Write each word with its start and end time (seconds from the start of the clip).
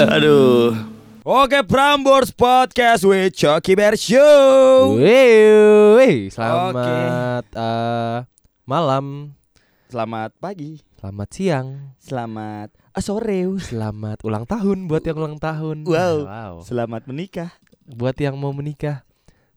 Aduh. 0.16 0.72
Oke, 1.20 1.60
Prambors 1.68 2.32
Podcast 2.32 3.04
with 3.04 3.36
Chucky 3.36 3.76
Bear 3.76 4.00
Show. 4.00 4.96
Wey, 4.96 6.32
selamat 6.32 7.44
eh, 7.52 8.24
malam, 8.64 9.36
Selamat 9.92 10.32
pagi, 10.40 10.80
selamat 10.96 11.28
siang, 11.28 11.68
selamat 12.00 12.72
ah, 12.96 13.02
sore, 13.04 13.44
selamat 13.60 14.24
ulang 14.24 14.48
tahun 14.48 14.88
buat 14.88 15.04
yang 15.04 15.20
ulang 15.20 15.36
tahun. 15.36 15.84
Wow. 15.84 16.64
selamat 16.64 17.04
menikah. 17.04 17.52
Buat 17.84 18.16
yang 18.24 18.40
mau 18.40 18.56
menikah, 18.56 19.04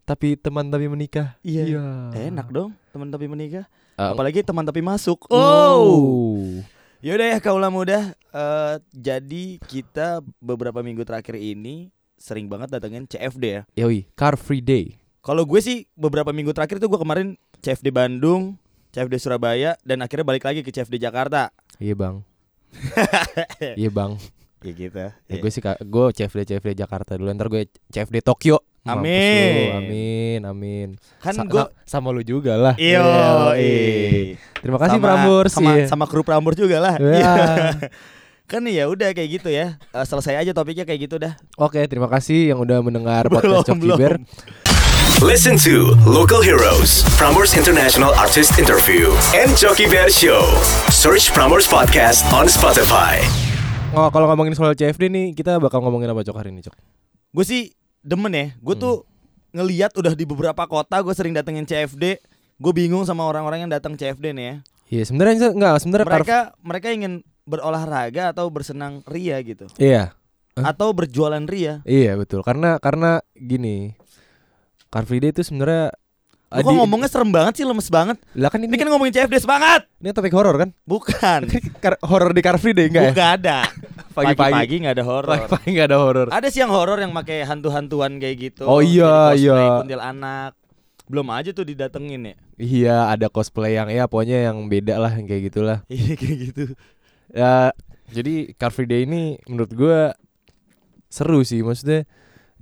tapi 0.03 0.35
teman 0.35 0.67
tapi 0.67 0.91
menikah. 0.91 1.39
Iya. 1.39 2.11
Enak 2.11 2.51
dong, 2.51 2.75
teman 2.91 3.07
tapi 3.07 3.31
menikah. 3.31 3.63
Eh, 3.95 4.11
Apalagi 4.11 4.43
teman 4.43 4.67
tapi 4.67 4.83
masuk. 4.83 5.23
Oh. 5.31 6.59
Yaudah 7.03 7.35
ya 7.35 7.39
kaulah 7.43 7.67
muda. 7.67 8.15
Eh, 8.15 8.75
jadi 8.95 9.59
kita 9.67 10.23
beberapa 10.39 10.79
minggu 10.79 11.03
terakhir 11.03 11.35
ini 11.35 11.91
sering 12.15 12.47
banget 12.47 12.71
datengin 12.71 13.03
CFD 13.03 13.43
ya. 13.43 13.61
Yoi, 13.75 14.07
Car 14.15 14.39
Free 14.39 14.63
Day. 14.63 14.95
Kalau 15.19 15.43
gue 15.43 15.59
sih 15.59 15.83
beberapa 15.99 16.31
minggu 16.31 16.55
terakhir 16.55 16.79
tuh 16.79 16.87
gue 16.87 16.95
kemarin 16.95 17.35
CFD 17.59 17.91
Bandung, 17.91 18.55
CFD 18.95 19.19
Surabaya, 19.19 19.75
dan 19.83 19.99
akhirnya 19.99 20.23
balik 20.23 20.47
lagi 20.47 20.63
ke 20.63 20.71
CFD 20.71 20.95
Jakarta. 20.95 21.51
Iya 21.75 21.91
bang. 21.91 22.23
iya 23.83 23.91
bang. 23.91 24.15
Ya 24.63 24.71
gitu. 24.71 25.03
Ya, 25.27 25.35
gue 25.43 25.51
sih 25.51 25.59
gue 25.59 26.05
CFD 26.15 26.55
CFD 26.55 26.87
Jakarta 26.87 27.19
dulu. 27.19 27.35
Ntar 27.35 27.51
gue 27.51 27.67
CFD 27.91 28.23
Tokyo. 28.23 28.63
Amin. 28.83 29.55
lu, 29.71 29.77
amin, 29.79 30.39
amin. 30.43 30.87
Kan 31.23 31.39
Sa- 31.39 31.47
gue 31.47 31.55
sa- 31.55 31.71
sama 31.87 32.11
lu 32.11 32.19
juga 32.19 32.59
lah. 32.59 32.75
Iyo, 32.75 32.99
Yoi. 32.99 34.35
Terima 34.59 34.75
kasih 34.75 34.99
Prambors. 34.99 35.51
sama, 35.55 35.71
iya. 35.79 35.87
sama 35.87 36.03
kru 36.03 36.19
Prambors 36.21 36.59
juga 36.59 36.83
lah. 36.83 36.95
Ya. 36.99 37.07
Iya. 37.15 37.33
kan 38.51 38.59
ya 38.67 38.91
udah 38.91 39.15
kayak 39.15 39.39
gitu 39.39 39.47
ya. 39.47 39.79
Eh, 39.79 40.05
selesai 40.05 40.35
aja 40.35 40.51
topiknya 40.51 40.83
kayak 40.83 40.99
gitu 40.99 41.15
dah. 41.15 41.31
Oke, 41.55 41.79
terima 41.87 42.11
kasih 42.11 42.51
yang 42.51 42.59
udah 42.59 42.83
mendengar 42.83 43.31
Belum, 43.31 43.63
podcast 43.63 43.79
belum. 43.79 43.95
Bear. 43.95 44.15
Listen 45.23 45.55
to 45.55 45.95
Local 46.03 46.43
Heroes, 46.43 47.07
Prambors 47.15 47.55
International 47.55 48.11
Artist 48.19 48.59
Interview, 48.59 49.15
and 49.31 49.55
Jockey 49.55 49.87
Bear 49.87 50.11
Show. 50.11 50.43
Search 50.91 51.31
Prambors 51.31 51.63
Podcast 51.63 52.27
on 52.35 52.51
Spotify. 52.51 53.23
Oh, 53.95 54.11
kalau 54.11 54.27
ngomongin 54.27 54.51
soal 54.51 54.75
CFD 54.75 55.07
nih, 55.07 55.31
kita 55.31 55.55
bakal 55.63 55.79
ngomongin 55.79 56.11
apa 56.11 56.25
Cok 56.25 56.35
hari 56.35 56.51
ini, 56.51 56.65
Cok? 56.65 56.75
Gue 57.31 57.45
sih 57.47 57.71
demen 58.03 58.33
ya. 58.35 58.47
Gue 58.59 58.75
tuh 58.75 59.07
ngeliat 59.55 59.95
udah 59.95 60.13
di 60.13 60.27
beberapa 60.27 60.63
kota 60.67 60.99
gue 60.99 61.13
sering 61.15 61.33
datengin 61.33 61.65
CFD. 61.65 62.19
Gue 62.59 62.73
bingung 62.75 63.07
sama 63.07 63.25
orang-orang 63.25 63.65
yang 63.65 63.71
datang 63.71 63.97
CFD 63.97 64.35
nih 64.35 64.45
ya. 64.45 64.55
Iya, 64.93 65.03
sebenarnya 65.09 65.49
enggak, 65.49 65.73
sebenarnya 65.81 66.05
Mereka 66.05 66.37
mereka 66.61 66.87
ingin 66.93 67.13
berolahraga 67.49 68.29
atau 68.35 68.45
bersenang 68.53 69.01
ria 69.09 69.41
gitu. 69.41 69.65
Iya. 69.81 70.13
Hah? 70.53 70.69
Atau 70.69 70.93
berjualan 70.93 71.41
ria. 71.49 71.81
Iya, 71.87 72.13
betul. 72.13 72.45
Karena 72.45 72.77
karena 72.77 73.23
gini. 73.33 73.97
Car 74.93 75.09
Free 75.09 75.17
Day 75.17 75.33
itu 75.33 75.41
sebenarnya 75.41 75.89
Lu 76.53 76.61
kok 76.61 76.77
ngomongnya 76.77 77.09
serem 77.09 77.33
banget 77.33 77.57
sih, 77.57 77.65
lemes 77.65 77.89
banget. 77.89 78.21
Lah 78.37 78.53
kan 78.53 78.61
Ini 78.61 78.69
ini, 78.69 78.77
kan 78.77 78.85
ngomongin 78.93 79.09
CFD 79.17 79.41
semangat. 79.41 79.89
ini 79.97 80.13
topik 80.13 80.29
horor 80.37 80.53
kan? 80.61 80.69
Bukan. 80.85 81.49
Horor 82.13 82.29
di 82.29 82.41
Car 82.45 82.61
Free 82.61 82.77
Day 82.77 82.93
enggak 82.93 83.09
ya? 83.09 83.09
Bukan 83.09 83.27
ada. 83.41 83.57
Pagi-pagi. 84.13 84.75
Nggak 84.85 84.95
ada 84.95 85.05
horor. 85.05 85.29
Pagi-pagi 85.33 85.67
enggak 85.73 85.87
ada 85.89 85.97
horor. 85.99 86.27
Ada 86.29 86.47
sih 86.53 86.61
yang 86.61 86.71
horor 86.71 86.97
yang 87.01 87.11
pakai 87.11 87.43
hantu-hantuan 87.43 88.21
kayak 88.21 88.35
gitu. 88.39 88.63
Oh 88.69 88.79
iya, 88.79 89.33
iya. 89.33 89.81
Kuntilanak. 89.81 90.53
Belum 91.09 91.27
aja 91.33 91.51
tuh 91.51 91.67
didatengin 91.67 92.31
ya. 92.31 92.35
Iya, 92.55 92.97
ada 93.11 93.27
cosplay 93.27 93.75
yang 93.75 93.89
ya 93.89 94.07
pokoknya 94.07 94.47
yang 94.53 94.69
beda 94.69 95.01
lah 95.01 95.11
yang 95.17 95.27
kayak 95.27 95.51
gitulah. 95.51 95.79
Iya 95.91 96.13
kayak 96.15 96.37
gitu. 96.49 96.63
Ya, 97.33 97.73
jadi 98.13 98.53
Car 98.55 98.69
Free 98.69 98.87
Day 98.87 99.09
ini 99.09 99.41
menurut 99.49 99.73
gua 99.73 100.13
seru 101.09 101.41
sih 101.45 101.61
maksudnya 101.61 102.05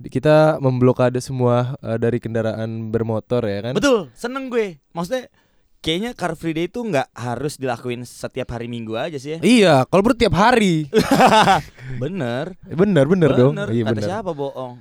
kita 0.02 0.58
memblokade 0.58 1.20
semua 1.22 1.76
eh, 1.84 1.98
dari 2.00 2.18
kendaraan 2.18 2.90
bermotor 2.90 3.46
ya 3.46 3.60
kan. 3.62 3.72
Betul, 3.76 4.10
seneng 4.16 4.50
gue. 4.50 4.82
Maksudnya 4.96 5.30
kayaknya 5.82 6.14
Car 6.14 6.38
Free 6.38 6.54
Day 6.54 6.70
itu 6.70 6.78
nggak 6.78 7.10
harus 7.10 7.58
dilakuin 7.58 8.06
setiap 8.06 8.54
hari 8.54 8.70
Minggu 8.70 8.94
aja 8.94 9.18
sih 9.18 9.36
ya. 9.36 9.38
Iya, 9.42 9.74
kalau 9.90 10.06
perlu 10.06 10.16
tiap 10.16 10.32
hari. 10.32 10.86
Bener. 12.02 12.54
Eh, 12.64 12.78
bener, 12.78 13.04
bener, 13.04 13.30
dong. 13.34 13.52
Bener. 13.58 13.68
Iya 13.68 13.84
Kata 13.84 13.92
bener. 13.92 14.04
siapa 14.06 14.30
bohong? 14.32 14.80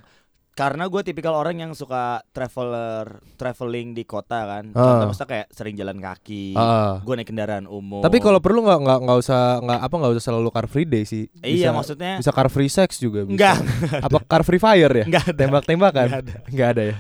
Karena 0.51 0.83
gue 0.85 1.01
tipikal 1.01 1.31
orang 1.33 1.57
yang 1.57 1.71
suka 1.71 2.21
traveler, 2.29 3.23
traveling 3.33 3.95
di 3.95 4.03
kota 4.03 4.45
kan. 4.45 4.63
Ah. 4.75 4.83
Contoh 4.83 5.05
maksudnya 5.09 5.29
kayak 5.31 5.47
sering 5.49 5.73
jalan 5.73 5.97
kaki. 5.97 6.53
Ah. 6.53 6.99
Gue 7.01 7.17
naik 7.17 7.31
kendaraan 7.31 7.65
umum. 7.65 8.03
Tapi 8.03 8.19
kalau 8.19 8.37
perlu 8.37 8.61
nggak 8.61 8.79
nggak 8.83 8.99
nggak 9.01 9.17
usah 9.17 9.63
nggak 9.63 9.79
apa 9.81 9.95
nggak 9.95 10.11
usah 10.13 10.23
selalu 10.29 10.49
car 10.53 10.67
free 10.69 10.85
day 10.85 11.07
sih. 11.07 11.25
iya 11.41 11.71
Bisa- 11.71 11.73
maksudnya 11.73 12.13
bisa 12.21 12.31
car 12.35 12.51
free 12.51 12.69
sex 12.69 12.99
juga 12.99 13.25
bisa. 13.25 13.33
Enggak. 13.33 13.57
Apa 14.05 14.17
car 14.27 14.43
free 14.45 14.61
fire 14.61 14.91
ya? 14.91 15.05
Enggak. 15.09 15.25
Tembak-tembakan? 15.33 16.07
Enggak 16.07 16.21
ada. 16.21 16.33
Nggak 16.51 16.67
ada 16.77 16.83
ya. 16.83 16.95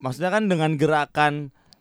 Maksudnya 0.00 0.30
kan 0.30 0.42
dengan 0.46 0.70
gerakan 0.76 1.34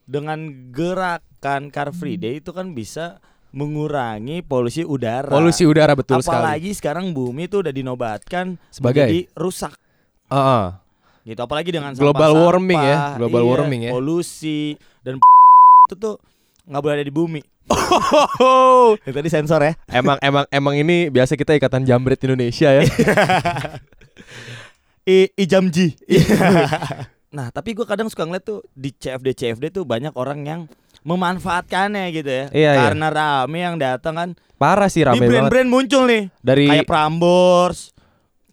dengan 0.10 0.50
gerakan 0.74 1.70
Car 1.70 1.94
Free 1.94 2.18
Hmm. 2.18 2.24
Day 2.26 2.34
itu 2.42 2.50
kan 2.50 2.74
bisa 2.74 3.22
mengurangi 3.50 4.42
polusi 4.42 4.82
udara. 4.82 5.30
Polusi 5.30 5.66
udara 5.66 5.94
betul 5.94 6.22
sekali. 6.22 6.42
Apalagi 6.42 6.72
sekarang 6.74 7.14
bumi 7.14 7.46
itu 7.46 7.62
udah 7.62 7.70
dinobatkan 7.70 8.58
Sebagai? 8.70 9.06
menjadi 9.06 9.20
rusak. 9.38 9.74
Ah, 10.26 10.38
ah. 10.38 10.66
Gitu 11.22 11.38
apalagi 11.38 11.70
dengan 11.70 11.94
Global 11.94 12.34
sampah-sampah, 12.34 12.46
warming 12.58 12.82
ya, 12.82 12.98
global 13.18 13.42
iya, 13.42 13.50
warming 13.50 13.82
ya. 13.86 13.92
Polusi 13.94 14.74
dan 15.06 15.22
itu 15.86 15.96
tuh 15.96 16.16
nggak 16.66 16.82
boleh 16.82 16.96
ada 16.98 17.06
di 17.06 17.14
bumi. 17.14 17.42
Oh, 18.42 18.98
Itu 19.02 19.14
tadi 19.14 19.30
sensor 19.30 19.62
ya. 19.62 19.74
emang 19.90 20.18
emang 20.22 20.46
emang 20.50 20.74
ini 20.74 21.10
biasa 21.10 21.34
kita 21.34 21.54
ikatan 21.54 21.86
jambret 21.86 22.22
Indonesia 22.22 22.70
ya. 22.70 22.82
I, 25.10 25.26
Ijamji. 25.34 25.98
Nah, 27.30 27.54
tapi 27.54 27.78
gue 27.78 27.86
kadang 27.86 28.10
suka 28.10 28.26
ngeliat 28.26 28.46
tuh 28.46 28.66
di 28.74 28.90
CFD 28.94 29.38
CFD 29.38 29.66
tuh 29.70 29.84
banyak 29.86 30.14
orang 30.18 30.40
yang 30.46 30.62
memanfaatkannya 31.04 32.06
gitu 32.12 32.30
ya. 32.30 32.46
Iya, 32.52 32.72
iya. 32.76 32.82
Karena 32.90 33.08
rame 33.08 33.60
yang 33.64 33.76
datang 33.80 34.16
kan. 34.16 34.30
Parah 34.60 34.92
sih 34.92 35.08
rame 35.08 35.24
banget. 35.24 35.32
brand-brand 35.32 35.70
muncul 35.72 36.04
nih. 36.10 36.28
Dari 36.44 36.68
Kayak 36.68 36.88
Prambors, 36.90 37.96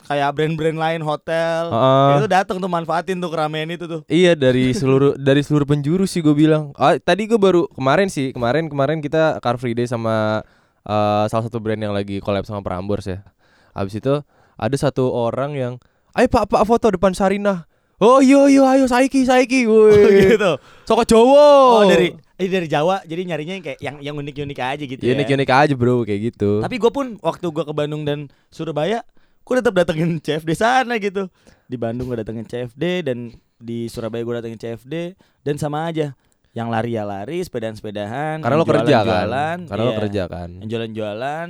kayak 0.06 0.31
brand-brand 0.38 0.78
lain 0.78 1.00
hotel. 1.03 1.62
Heeh. 1.75 2.10
Itu 2.22 2.26
datang 2.31 2.56
tuh 2.62 2.70
manfaatin 2.70 3.19
tuh 3.19 3.31
keramaian 3.31 3.66
itu 3.75 3.84
tuh. 3.91 4.00
Iya 4.06 4.38
dari 4.38 4.70
seluruh 4.70 5.19
dari 5.28 5.42
seluruh 5.42 5.66
penjuru 5.66 6.06
sih 6.06 6.22
gue 6.22 6.32
bilang. 6.32 6.70
Ah, 6.78 6.94
tadi 6.97 7.26
gue 7.26 7.38
baru 7.38 7.66
kemarin 7.75 8.06
sih 8.06 8.31
kemarin 8.31 8.70
kemarin 8.70 9.03
kita 9.03 9.42
Car 9.42 9.59
Free 9.59 9.75
Day 9.75 9.91
sama 9.91 10.47
eh, 10.86 11.25
salah 11.26 11.44
satu 11.50 11.59
brand 11.59 11.82
yang 11.82 11.92
lagi 11.92 12.22
collab 12.22 12.47
sama 12.47 12.62
Prambors 12.62 13.10
ya. 13.10 13.26
Habis 13.75 13.98
itu 13.98 14.22
ada 14.56 14.76
satu 14.78 15.12
orang 15.12 15.53
yang, 15.53 15.72
ayo 16.16 16.26
pak 16.32 16.48
pak 16.48 16.65
foto 16.65 16.88
depan 16.88 17.12
Sarinah. 17.12 17.69
Oh 17.97 18.21
iya 18.21 18.45
iya 18.53 18.62
ayo 18.77 18.84
saiki 18.84 19.25
saiki. 19.25 19.65
Woi. 19.65 20.37
gitu. 20.37 20.61
Soko 20.84 21.03
Jowo. 21.09 21.81
Oh, 21.81 21.84
dari 21.89 22.12
eh, 22.37 22.49
dari 22.49 22.69
Jawa 22.69 23.01
jadi 23.09 23.25
nyarinya 23.25 23.55
yang 23.57 23.65
kayak 23.65 23.79
yang 23.81 23.97
yang 24.05 24.15
unik-unik 24.21 24.59
aja 24.61 24.84
gitu 24.84 25.01
ya. 25.01 25.17
unik 25.17 25.29
unik 25.33 25.49
aja 25.49 25.73
bro 25.73 26.05
kayak 26.05 26.21
gitu. 26.33 26.61
Tapi 26.61 26.77
gue 26.77 26.93
pun 26.93 27.17
waktu 27.25 27.47
gue 27.49 27.65
ke 27.65 27.73
Bandung 27.73 28.05
dan 28.05 28.29
Surabaya, 28.53 29.01
gue 29.49 29.55
tetap 29.57 29.73
datengin 29.73 30.21
CFD 30.21 30.51
sana 30.53 31.01
gitu. 31.01 31.33
Di 31.65 31.81
Bandung 31.81 32.12
gue 32.12 32.21
datengin 32.21 32.45
CFD 32.45 33.01
dan 33.01 33.33
di 33.57 33.89
Surabaya 33.89 34.21
gue 34.21 34.34
datengin 34.45 34.61
CFD 34.61 35.17
dan 35.41 35.57
sama 35.57 35.89
aja. 35.89 36.13
Yang 36.53 36.69
lari 36.73 36.91
ya 36.97 37.05
lari, 37.05 37.39
sepedaan-sepedahan. 37.45 38.41
Karena 38.41 38.57
lo 38.57 38.65
kerja 38.65 38.81
kan. 38.81 38.89
jualan-jualan, 38.89 39.59
Karena 39.69 39.83
lo 39.84 39.93
iya. 39.93 39.99
kerja 40.01 40.23
kan. 40.25 40.49
Yang 40.65 40.69
jualan-jualan, 40.73 41.49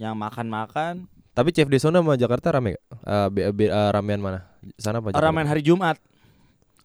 yang 0.00 0.14
makan-makan. 0.16 1.04
Tapi 1.32 1.48
CFD 1.52 1.76
Sona 1.76 2.00
sama 2.00 2.16
Jakarta 2.16 2.48
rame 2.52 2.76
gak? 2.76 2.84
Eh, 3.04 3.28
be- 3.28 3.52
be- 3.52 3.72
eh, 3.72 3.90
ramean 3.92 4.24
mana? 4.24 4.51
Sana 4.76 4.98
apa? 4.98 5.10
Jakarta? 5.10 5.24
Ramen 5.24 5.46
hari 5.46 5.60
Jumat, 5.60 5.96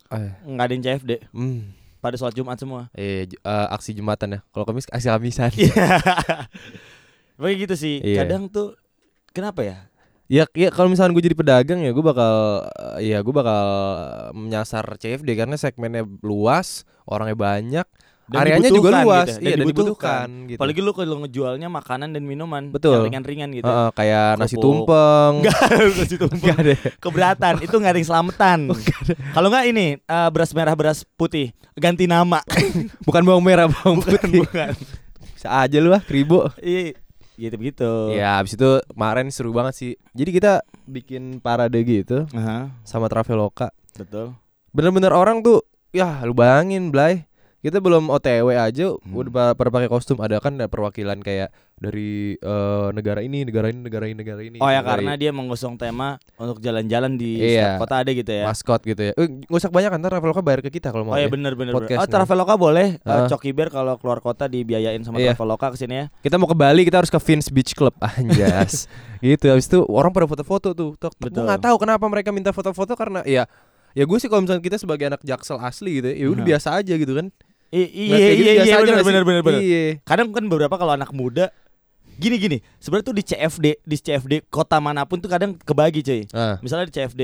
Eh, 0.08 0.32
nggak 0.48 0.66
ada 0.66 0.74
yang 0.74 0.84
CFD. 0.84 1.12
hmm. 1.32 1.60
Pada 1.98 2.16
sholat 2.16 2.32
Jumat 2.32 2.56
semua. 2.56 2.88
Eh, 2.94 3.26
ju- 3.28 3.42
eh, 3.42 3.68
aksi 3.70 3.92
Jumatan 3.92 4.38
ya. 4.38 4.40
Kalau 4.50 4.64
Kamis 4.64 4.86
aksi 4.88 5.08
Kamisan. 5.10 5.52
Iya. 5.52 5.74
Begitu 7.42 7.60
gitu 7.66 7.76
sih. 7.76 7.96
Iya. 8.02 8.24
Kadang 8.24 8.48
tuh 8.48 8.78
kenapa 9.30 9.62
ya? 9.62 9.78
Ya, 10.28 10.44
ya 10.52 10.68
kalau 10.70 10.92
misalnya 10.92 11.16
gue 11.16 11.24
jadi 11.24 11.40
pedagang 11.40 11.80
ya 11.80 11.96
gue 11.96 12.04
bakal 12.04 12.68
ya 13.00 13.24
gue 13.24 13.32
bakal 13.32 13.64
menyasar 14.36 14.84
CFD 15.00 15.40
karena 15.40 15.56
segmennya 15.56 16.04
luas, 16.20 16.84
orangnya 17.08 17.36
banyak, 17.40 17.88
Dan 18.28 18.44
areanya 18.44 18.68
juga 18.68 18.92
dibutuhkan 18.92 19.06
luas, 19.08 19.28
gitu, 19.32 19.40
iya 19.40 19.56
dan 19.56 19.68
dibutuhkan 19.72 20.28
gitu. 20.52 20.60
Apalagi 20.60 20.80
lu 20.84 20.92
kalau 20.92 21.18
ngejualnya 21.24 21.68
makanan 21.72 22.10
dan 22.12 22.24
minuman 22.28 22.64
Betul. 22.76 23.00
yang 23.00 23.04
ringan-ringan 23.08 23.50
gitu. 23.56 23.72
Heeh, 23.72 23.90
kayak 23.96 24.28
nasi 24.36 24.56
Kerupuk. 24.60 24.64
tumpeng. 24.84 25.34
Enggak, 25.40 25.60
nasi 25.96 26.16
tumpeng. 26.20 26.40
Nggak 26.44 26.58
ada. 26.68 26.74
Keberatan, 27.00 27.54
itu 27.64 27.76
nggak 27.80 27.92
ada 27.96 28.00
yang 28.04 28.10
selamatan. 28.12 28.60
Kalau 29.36 29.48
nggak 29.48 29.66
ini 29.72 29.86
eh, 29.96 30.30
beras 30.36 30.52
merah 30.52 30.76
beras 30.76 31.08
putih 31.16 31.56
ganti 31.80 32.04
nama. 32.04 32.44
Bukan 33.08 33.24
bawang 33.24 33.48
merah, 33.48 33.72
bawang 33.72 34.04
bukan, 34.04 34.20
putih. 34.20 34.44
bukan. 34.44 34.76
Bisa 35.32 35.48
aja 35.64 35.78
lu 35.80 35.96
ah, 35.96 36.04
kribo. 36.04 36.52
Iya, 36.60 36.98
gitu 37.38 37.56
begitu. 37.56 37.92
Ya, 38.12 38.42
abis 38.42 38.58
itu 38.58 38.82
kemarin 38.92 39.30
seru 39.32 39.56
banget 39.56 39.74
sih. 39.78 39.92
Jadi 40.12 40.30
kita 40.36 40.66
bikin 40.84 41.40
parade 41.40 41.78
gitu 41.86 42.28
Aha, 42.36 42.74
sama 42.84 43.08
Traveloka. 43.08 43.72
betul. 43.96 44.36
Bener-bener 44.74 45.14
orang 45.14 45.40
tuh, 45.40 45.64
ya 45.94 46.26
lu 46.26 46.34
bayangin, 46.36 46.90
Blay. 46.90 47.27
Kita 47.60 47.78
belum 47.78 48.08
OTW 48.08 48.54
aja 48.54 48.94
Hmm. 48.94 49.18
udah 49.18 49.52
pada 49.52 49.70
pakai 49.70 49.88
kostum 49.88 50.18
ada 50.18 50.38
kan 50.38 50.54
ada 50.54 50.66
perwakilan 50.66 51.18
kayak 51.20 51.50
dari 51.76 52.34
eh, 52.34 52.88
negara 52.92 53.20
ini 53.20 53.42
negara 53.44 53.68
ini 53.68 53.80
negara 53.80 54.06
ini 54.06 54.14
negara 54.16 54.42
ini 54.42 54.58
Oh 54.58 54.66
ya 54.66 54.82
karena 54.82 55.14
dia 55.14 55.30
mengusung 55.30 55.74
tema 55.74 56.18
untuk 56.36 56.58
jalan-jalan 56.58 57.14
di 57.14 57.38
Iya. 57.40 57.78
kota 57.78 58.02
ada 58.02 58.10
gitu 58.10 58.30
ya. 58.30 58.46
maskot 58.46 58.82
gitu 58.84 59.02
ya 59.04 59.12
eh, 59.12 59.26
nggak 59.28 59.58
usah 59.58 59.70
banyak 59.70 59.90
ntar 59.92 60.10
Traveloka 60.12 60.42
bayar 60.42 60.62
ke 60.62 60.70
kita 60.72 60.90
kalau 60.90 61.02
mau 61.04 61.14
Oh 61.14 61.20
ya 61.20 61.26
ya. 61.26 61.30
bener 61.30 61.54
bener. 61.54 61.74
Oh. 61.74 61.82
Traveloka 62.08 62.54
boleh. 62.56 62.88
Eh, 62.96 63.06
Heeh. 63.08 63.28
Coki 63.28 63.50
Bear 63.52 63.70
kalau 63.70 63.94
keluar 63.96 64.20
kota 64.20 64.46
dibiayain 64.46 65.02
sama 65.02 65.18
Iya. 65.18 65.34
Traveloka 65.34 65.74
ke 65.74 65.78
sini 65.78 65.96
ya. 65.96 66.06
kita 66.20 66.36
mau 66.36 66.46
ke 66.46 66.54
Bali 66.54 66.82
kita 66.82 66.98
harus 67.00 67.10
ke 67.10 67.20
Vince 67.20 67.50
Beach 67.50 67.74
Club 67.74 67.94
anjas 68.12 68.86
gitu 69.20 69.46
habis 69.48 69.66
itu 69.66 69.82
orang 69.84 70.10
pada 70.10 70.26
foto-foto 70.26 70.72
tuh 70.72 70.94
gue 70.94 71.10
nggak 71.36 71.62
tahu 71.64 71.76
kenapa 71.78 72.06
mereka 72.06 72.30
minta 72.30 72.50
foto-foto 72.50 72.94
karena 72.94 73.22
ya 73.24 73.50
ya 73.94 74.04
gue 74.04 74.18
sih 74.18 74.26
kalau 74.26 74.46
misalnya 74.46 74.62
kita 74.62 74.78
sebagai 74.78 75.06
anak 75.06 75.22
jaksel 75.22 75.58
asli 75.58 75.98
gitu 75.98 76.08
ya 76.08 76.16
ya 76.16 76.28
udah 76.28 76.38
Nah. 76.38 76.48
biasa 76.48 76.68
aja 76.76 76.94
gitu 76.94 77.14
kan 77.14 77.28
iya 77.70 78.18
gitu 78.34 78.50
iya 78.50 78.64
iya 78.64 78.76
bener 79.04 79.24
bener 79.24 79.42
bener. 79.42 79.60
iya 79.60 79.84
Kadang 80.02 80.32
kan 80.32 80.44
beberapa 80.46 80.74
kalau 80.74 80.92
anak 80.92 81.12
muda 81.12 81.52
gini 82.14 82.36
gini. 82.36 82.58
Sebenarnya 82.78 83.06
tuh 83.06 83.14
di 83.14 83.24
CFD 83.24 83.66
di 83.80 83.96
CFD 83.96 84.34
kota 84.48 84.78
mana 84.78 85.04
pun 85.04 85.18
tuh 85.18 85.28
kadang 85.28 85.54
kebagi 85.54 86.02
cuy. 86.02 86.22
ah 86.32 86.58
Misalnya 86.60 86.88
di 86.88 86.94
CFD 86.94 87.24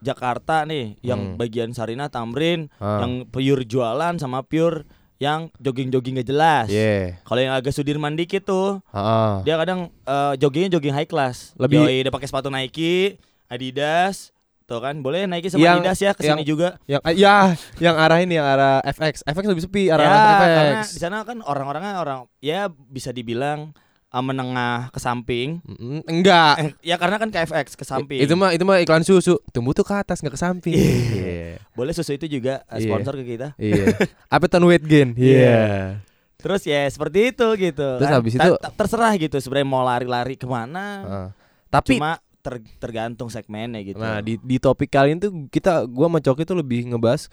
Jakarta 0.00 0.64
nih 0.64 0.98
yang 1.00 1.32
Hmm. 1.32 1.36
bagian 1.36 1.70
Sarina 1.70 2.08
Tamrin 2.08 2.66
ah 2.76 3.00
yang 3.00 3.24
pure 3.24 3.62
jualan 3.62 4.18
sama 4.18 4.42
pure 4.42 4.84
yang 5.16 5.48
jogging-jogging 5.56 6.18
gak 6.18 6.28
jelas. 6.28 6.66
yeah 6.68 7.22
Kalau 7.22 7.40
yang 7.40 7.54
agak 7.54 7.70
Sudirman 7.70 8.12
dikit 8.12 8.42
tuh 8.42 8.82
ah 8.90 9.40
dia 9.40 9.54
kadang 9.54 9.88
eh, 10.02 10.34
joggingnya 10.36 10.74
jogging 10.74 10.92
high 10.92 11.06
class. 11.06 11.54
Lebih- 11.54 12.02
dia 12.02 12.10
pakai 12.10 12.26
sepatu 12.26 12.50
Nike, 12.50 13.16
Adidas, 13.46 14.33
tuh 14.64 14.80
kan 14.80 14.96
boleh 14.98 15.24
Nike 15.24 15.48
sama 15.48 15.60
Yang- 15.60 15.78
Adidas 15.78 15.98
ya 15.98 16.10
ke 16.10 16.22
sini 16.22 16.32
yang- 16.34 16.44
juga. 16.46 16.68
yang 16.86 17.00
ah, 17.00 17.12
ya 17.12 17.34
yang 17.78 17.94
arah 17.94 18.18
ini 18.18 18.34
yang 18.34 18.46
arah 18.46 18.80
FX 18.82 19.20
FX 19.22 19.44
lebih 19.46 19.62
sepi 19.62 19.82
arah 19.86 20.00
ya, 20.00 20.08
karena 20.08 20.32
FX 20.80 20.86
di 20.90 21.00
sana 21.00 21.16
kan 21.22 21.38
orang-orangnya 21.40 21.94
orang 21.96 22.18
ya 22.38 22.66
bisa 22.68 23.10
dibilang 23.10 23.76
eh, 24.08 24.22
menengah 24.22 24.88
ke 24.88 24.98
samping. 24.98 25.58
Mm, 25.60 26.00
enggak 26.04 26.54
Eh, 26.56 26.70
ya 26.82 26.96
karena 26.96 27.18
kan 27.18 27.28
KFX 27.28 27.74
ke 27.74 27.82
samping. 27.82 28.18
itu 28.18 28.32
mah 28.32 28.50
itu 28.50 28.62
mah 28.62 28.78
iklan 28.78 29.02
susu 29.02 29.36
tumbuh 29.50 29.72
tuh 29.72 29.82
ke 29.82 29.92
atas 29.92 30.18
nggak 30.18 30.32
ke 30.32 30.40
samping 30.40 30.72
iya 30.72 31.58
boleh 31.72 31.90
susu 31.90 32.12
itu 32.12 32.24
juga 32.30 32.62
eh, 32.66 32.78
Iya. 32.78 32.86
sponsor 32.86 33.14
ke 33.14 33.24
kita. 33.26 33.48
iya 33.56 33.84
Appleton 34.28 34.64
weight 34.64 34.82
gain 34.82 35.12
Iya. 35.12 35.34
iya 35.34 35.64
Terus 36.36 36.60
ya 36.62 36.84
seperti 36.86 37.32
itu 37.32 37.46
gitu. 37.58 37.88
Terus 37.96 38.04
kan. 38.06 38.16
habis 38.16 38.32
itu- 38.34 38.60
terserah 38.74 39.12
gitu 39.14 39.36
sebenarnya 39.38 39.64
mau 39.66 39.80
lari-lari 39.82 40.36
ke 40.36 40.44
mana. 40.44 40.84
Ah. 41.02 41.28
tapi 41.68 41.96
Cuma 41.96 42.20
ter- 42.44 42.76
tergantung 42.76 43.32
segmennya 43.32 43.80
gitu. 43.80 43.96
Nah 43.96 44.20
di 44.20 44.36
di 44.44 44.60
topik 44.60 44.92
kali 44.92 45.16
ini 45.16 45.20
tuh 45.24 45.32
kita 45.48 45.88
gua 45.88 46.12
sama 46.12 46.20
Coki 46.20 46.44
tuh 46.44 46.60
lebih 46.60 46.92
ngebahas 46.92 47.32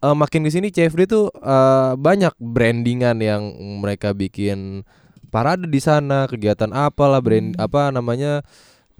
eh, 0.00 0.16
makin 0.16 0.48
ke 0.48 0.50
sini 0.50 0.72
CFD 0.72 1.04
tuh 1.04 1.28
eh, 1.36 1.92
banyak 2.00 2.32
brandingan 2.40 3.20
yang 3.20 3.42
mereka 3.84 4.16
bikin 4.16 4.88
parade 5.28 5.68
di 5.68 5.80
sana 5.84 6.24
kegiatan 6.24 6.72
apalah 6.72 7.20
brand 7.20 7.52
apa 7.60 7.92
namanya 7.92 8.40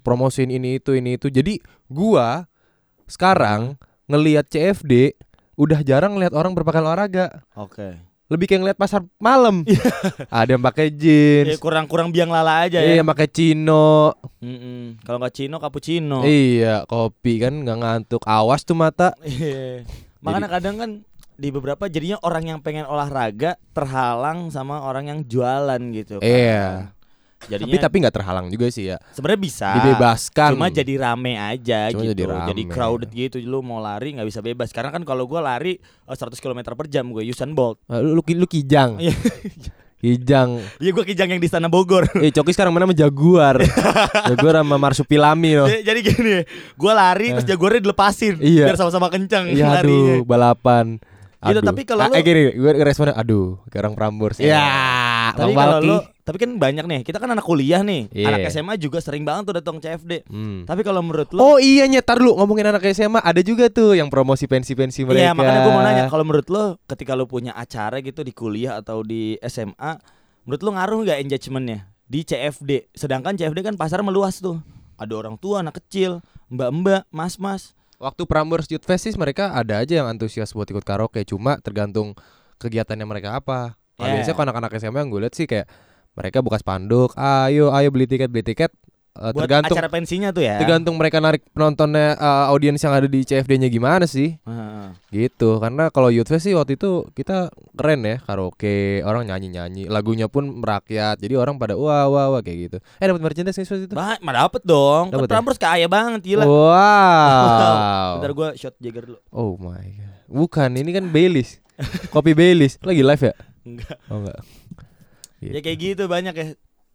promosiin 0.05 0.53
ini 0.53 0.77
itu 0.77 0.93
ini 0.93 1.17
itu 1.17 1.33
jadi 1.33 1.57
gua 1.89 2.45
sekarang 3.09 3.81
ngelihat 4.05 4.45
CFD 4.53 5.17
udah 5.57 5.81
jarang 5.81 6.13
ngelihat 6.13 6.37
orang 6.37 6.53
berpakaian 6.53 6.85
olahraga 6.85 7.41
Oke. 7.57 7.97
Lebih 8.27 8.45
kayak 8.45 8.59
ngeliat 8.59 8.77
pasar 8.77 9.01
malam 9.17 9.63
ada 10.29 10.49
yang 10.49 10.61
pakai 10.61 10.87
jeans 10.89 11.47
Ya, 11.47 11.57
kurang-kurang 11.57 12.11
biang 12.11 12.27
lala 12.27 12.63
aja 12.63 12.79
iya 12.79 12.99
ya. 12.99 13.03
pakai 13.03 13.27
chino 13.27 14.11
Mm-mm. 14.37 14.99
Kalau 15.01 15.17
nggak 15.17 15.33
Cino, 15.33 15.57
cappuccino. 15.57 16.21
iya 16.21 16.83
kopi 16.83 17.39
kan 17.39 17.63
nggak 17.63 17.77
ngantuk 17.77 18.23
awas 18.23 18.61
tuh 18.61 18.75
mata 18.75 19.15
Iya. 19.19 19.87
Makanya 20.23 20.49
kadang 20.49 20.75
kan 20.75 20.91
di 21.33 21.49
beberapa 21.49 21.85
jadinya 21.85 22.17
orang 22.19 22.43
yang 22.47 22.59
pengen 22.59 22.83
olahraga 22.83 23.55
terhalang 23.71 24.49
sama 24.49 24.81
orang 24.81 25.05
yang 25.05 25.19
jualan 25.23 25.79
gitu. 25.93 26.17
kan. 26.17 26.96
Jadinya 27.39 27.69
tapi 27.71 27.77
tapi 27.79 27.95
nggak 28.01 28.15
terhalang 28.15 28.47
juga 28.47 28.65
sih 28.67 28.89
ya 28.89 28.97
sebenarnya 29.11 29.39
bisa. 29.39 29.69
dibebaskan 29.73 30.49
Cuma 30.53 30.67
jadi 30.67 30.93
rame 30.97 31.33
aja 31.33 31.89
Cuma 31.89 32.01
gitu. 32.03 32.17
jadi 32.17 32.23
rame. 32.27 32.65
crowded 32.67 33.09
gitu. 33.09 33.37
Lu 33.39 33.61
mau 33.61 33.77
lari 33.77 34.11
nggak 34.11 34.25
bisa 34.25 34.41
bebas. 34.41 34.69
Karena 34.69 34.89
kan 34.89 35.01
kalau 35.01 35.23
gua 35.23 35.39
lari 35.39 35.77
eh, 35.77 36.11
100 36.11 36.33
km 36.33 36.73
per 36.73 36.87
jam 36.87 37.05
gue 37.07 37.21
Usain 37.23 37.49
Bolt. 37.49 37.77
Ah, 37.85 37.97
lu, 37.97 38.13
lu, 38.13 38.21
lu 38.23 38.47
kijang 38.47 38.97
Iya. 38.97 39.13
kijang 39.97 40.61
Iya 40.77 40.91
gua 40.91 41.01
kijang 41.03 41.29
yang 41.29 41.37
di 41.37 41.45
sana 41.45 41.65
Bogor. 41.67 42.05
eh 42.21 42.29
Coki 42.29 42.51
sekarang 42.51 42.69
mana 42.69 42.85
sama 42.85 42.93
Jaguar 42.95 43.57
Jaguar 44.29 44.55
sama 44.57 44.77
Marsupilami 44.77 45.51
loh 45.55 45.65
Jadi 45.67 45.81
jadi 45.83 45.99
gini, 46.03 46.33
gua 46.73 46.93
lari 46.95 47.31
terus 47.31 47.45
jaguarnya 47.45 47.81
dilepasin 47.81 48.37
Eh. 48.39 48.49
Iya. 48.51 48.65
biar 48.67 48.77
sama-sama 48.77 49.09
kencang 49.09 49.49
iya 49.49 49.73
larinya. 49.73 49.81
aduh 49.83 50.21
balapan 50.23 50.87
Gitu, 51.39 51.53
Aduh. 51.55 51.69
tapi 51.69 51.81
kalau 51.83 52.01
Ah, 52.01 52.09
lu- 52.09 52.17
eh, 52.17 52.23
gini 52.23 52.41
gue 52.51 52.71
responnya 52.81 53.13
aduh 53.13 53.61
kayak 53.67 53.81
orang 53.83 53.93
Prambors 53.93 54.37
Iya. 54.37 54.57
Tapi 55.33 55.51
kalau 55.57 55.77
lu 55.81 55.97
tapi 56.27 56.43
kan 56.43 56.59
banyak 56.59 56.83
nih, 56.83 57.01
kita 57.07 57.23
kan 57.23 57.31
anak 57.31 57.47
kuliah 57.47 57.79
nih. 57.87 58.11
Iya. 58.11 58.27
Anak 58.27 58.51
SMA 58.51 58.75
juga 58.75 58.99
sering 58.99 59.23
banget 59.23 59.47
tuh 59.47 59.55
datang 59.63 59.79
CFD. 59.79 60.27
Hmm. 60.27 60.67
Tapi 60.67 60.83
kalau 60.83 60.99
menurut 60.99 61.31
lu 61.31 61.39
Oh 61.39 61.55
iya 61.55 61.87
nyetar 61.87 62.19
lu 62.19 62.35
ngomongin 62.35 62.67
anak 62.67 62.83
SMA 62.91 63.23
ada 63.23 63.39
juga 63.39 63.71
tuh 63.71 63.95
yang 63.95 64.11
promosi 64.11 64.43
pensi-pensi 64.43 65.07
mereka. 65.07 65.23
Iya, 65.23 65.31
makanya 65.31 65.59
gue 65.63 65.71
mau 65.71 65.83
nanya 65.83 66.03
kalau 66.11 66.27
menurut 66.27 66.47
lu 66.51 66.75
ketika 66.83 67.15
lu 67.15 67.31
punya 67.31 67.55
acara 67.55 68.03
gitu 68.03 68.27
di 68.27 68.35
kuliah 68.35 68.83
atau 68.83 69.07
di 69.07 69.39
SMA, 69.47 70.03
menurut 70.43 70.61
lu 70.67 70.69
ngaruh 70.75 70.99
nggak 71.07 71.19
engagementnya 71.23 71.79
di 72.03 72.27
CFD? 72.27 72.91
Sedangkan 72.91 73.39
CFD 73.39 73.63
kan 73.63 73.79
pasar 73.79 74.03
meluas 74.03 74.43
tuh. 74.43 74.59
Ada 74.99 75.13
orang 75.13 75.39
tua, 75.39 75.63
anak 75.63 75.79
kecil, 75.79 76.19
mbak-mbak, 76.51 77.07
mas-mas. 77.13 77.77
Waktu 78.03 78.27
Prambors 78.29 78.67
Youth 78.67 78.85
Fest 78.85 79.09
sih 79.09 79.13
mereka 79.15 79.55
ada 79.55 79.79
aja 79.79 80.03
yang 80.03 80.11
antusias 80.11 80.51
buat 80.53 80.69
ikut 80.69 80.85
karaoke, 80.85 81.23
cuma 81.25 81.57
tergantung 81.63 82.13
kegiatannya 82.59 83.05
mereka 83.05 83.37
apa. 83.37 83.77
Nah, 83.97 84.05
Yeah. 84.05 84.21
Biasanya 84.21 84.35
kalau 84.37 84.45
anak-anak 84.53 84.71
SMA 84.77 84.99
yang 85.01 85.09
gue 85.09 85.21
lihat 85.25 85.33
sih 85.33 85.49
kayak 85.49 85.65
mereka 86.13 86.45
buka 86.45 86.61
spanduk, 86.61 87.17
ayo 87.17 87.73
ayo 87.73 87.89
beli 87.89 88.05
tiket 88.05 88.29
beli 88.29 88.45
tiket. 88.45 88.69
Eh, 89.17 89.33
Buat 89.33 89.49
tergantung 89.49 89.73
acara 89.73 89.89
pensinya 89.89 90.29
tuh 90.29 90.45
ya. 90.45 90.61
tergantung 90.61 90.93
mereka 90.93 91.17
narik 91.17 91.41
penontonnya 91.49 92.13
eh, 92.13 92.45
audiens 92.53 92.77
yang 92.77 92.93
ada 92.93 93.09
di 93.09 93.25
CFD-nya 93.25 93.65
gimana 93.65 94.05
sih. 94.05 94.37
Heeh. 94.37 94.87
Gitu. 95.09 95.57
Karena 95.57 95.89
kalau 95.89 96.13
Youth 96.13 96.29
Fest 96.29 96.45
sih 96.45 96.53
waktu 96.53 96.77
itu 96.77 97.09
kita 97.17 97.49
keren 97.73 98.05
ya 98.05 98.21
karaoke, 98.21 99.01
orang 99.01 99.25
nyanyi-nyanyi, 99.25 99.89
lagunya 99.89 100.29
pun 100.29 100.61
merakyat. 100.61 101.17
Jadi 101.17 101.33
orang 101.33 101.57
pada 101.57 101.73
wah 101.73 102.05
wah 102.05 102.37
wah 102.37 102.41
kayak 102.45 102.69
gitu. 102.69 102.77
Eh 103.01 103.05
dapat 103.09 103.25
merchandise 103.25 103.57
waktu 103.57 103.89
itu? 103.89 103.97
Bah, 103.97 104.21
mah 104.21 104.33
dapet 104.37 104.61
dong. 104.61 105.09
Dapet 105.09 105.25
Kan 105.25 105.25
ya? 105.25 105.33
Prambors 105.33 105.57
kaya 105.57 105.87
banget 105.89 106.21
gila. 106.21 106.45
Wow. 106.45 108.13
Bentar 108.21 108.31
gua 108.37 108.49
shot 108.53 108.77
Jagger 108.77 109.09
dulu. 109.09 109.19
Oh 109.33 109.57
my 109.57 109.81
god. 109.81 110.13
Bukan, 110.29 110.69
ini 110.77 110.93
kan 110.93 111.09
Baileys. 111.09 111.57
Kopi 112.13 112.37
Baileys. 112.37 112.77
Lagi 112.85 113.01
live 113.01 113.23
ya? 113.23 113.33
Enggak. 113.75 113.97
Oh 114.07 114.23
enggak. 114.23 114.39
Ya 115.43 115.59
kayak 115.59 115.77
gitu 115.77 116.03
banyak 116.07 116.33
ya. 116.33 116.45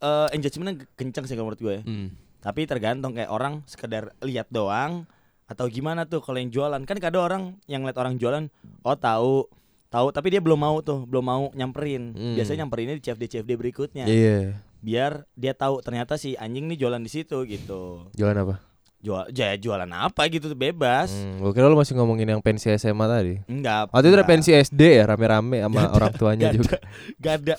Eh 0.03 0.27
engagementnya 0.33 0.89
kenceng 0.97 1.29
sih 1.29 1.37
kalau 1.37 1.53
menurut 1.53 1.61
gue 1.61 1.73
ya. 1.79 1.83
Hmm. 1.85 2.07
Tapi 2.43 2.67
tergantung 2.67 3.15
kayak 3.15 3.31
orang 3.31 3.63
sekedar 3.69 4.11
lihat 4.19 4.51
doang 4.51 5.07
atau 5.47 5.69
gimana 5.71 6.03
tuh 6.03 6.19
kalau 6.19 6.41
yang 6.41 6.51
jualan. 6.51 6.81
Kan 6.83 6.99
kadang 6.99 7.23
orang 7.23 7.43
yang 7.71 7.87
lihat 7.87 7.95
orang 7.95 8.19
jualan, 8.19 8.51
oh 8.83 8.97
tahu, 8.99 9.47
tahu 9.87 10.11
tapi 10.11 10.27
dia 10.35 10.43
belum 10.43 10.59
mau 10.59 10.83
tuh, 10.83 11.07
belum 11.07 11.23
mau 11.23 11.43
nyamperin. 11.55 12.11
Hmm. 12.11 12.35
Biasanya 12.35 12.67
nyamperinnya 12.67 12.99
di 12.99 13.03
CFD 13.05 13.23
CFD 13.31 13.51
berikutnya. 13.55 14.03
Iya. 14.09 14.59
Biar 14.83 15.23
dia 15.39 15.55
tahu 15.55 15.79
ternyata 15.79 16.19
si 16.19 16.35
anjing 16.35 16.67
nih 16.67 16.83
jualan 16.83 16.99
di 16.99 17.07
situ 17.07 17.47
gitu. 17.47 18.11
Jualan 18.19 18.43
apa? 18.43 18.72
Jual 19.03 19.27
ya 19.29 19.51
jualan 19.59 19.91
apa 19.91 20.31
gitu 20.31 20.47
tuh 20.47 20.55
bebas. 20.55 21.11
Hmm, 21.11 21.43
gua 21.43 21.51
kira 21.51 21.67
lu 21.67 21.75
masih 21.75 21.91
ngomongin 21.93 22.23
yang 22.23 22.39
pensi 22.39 22.71
SMA 22.71 23.03
tadi. 23.03 23.35
Enggak. 23.45 23.91
Waktu 23.91 24.07
itu 24.07 24.15
ada 24.15 24.23
pensi 24.23 24.49
SD 24.49 24.81
ya 24.95 25.03
rame-rame 25.03 25.59
sama 25.59 25.91
orang 25.91 26.11
tuanya 26.15 26.47
Gak 26.47 26.55
juga. 26.55 26.77
gak 27.19 27.33
ada. 27.43 27.55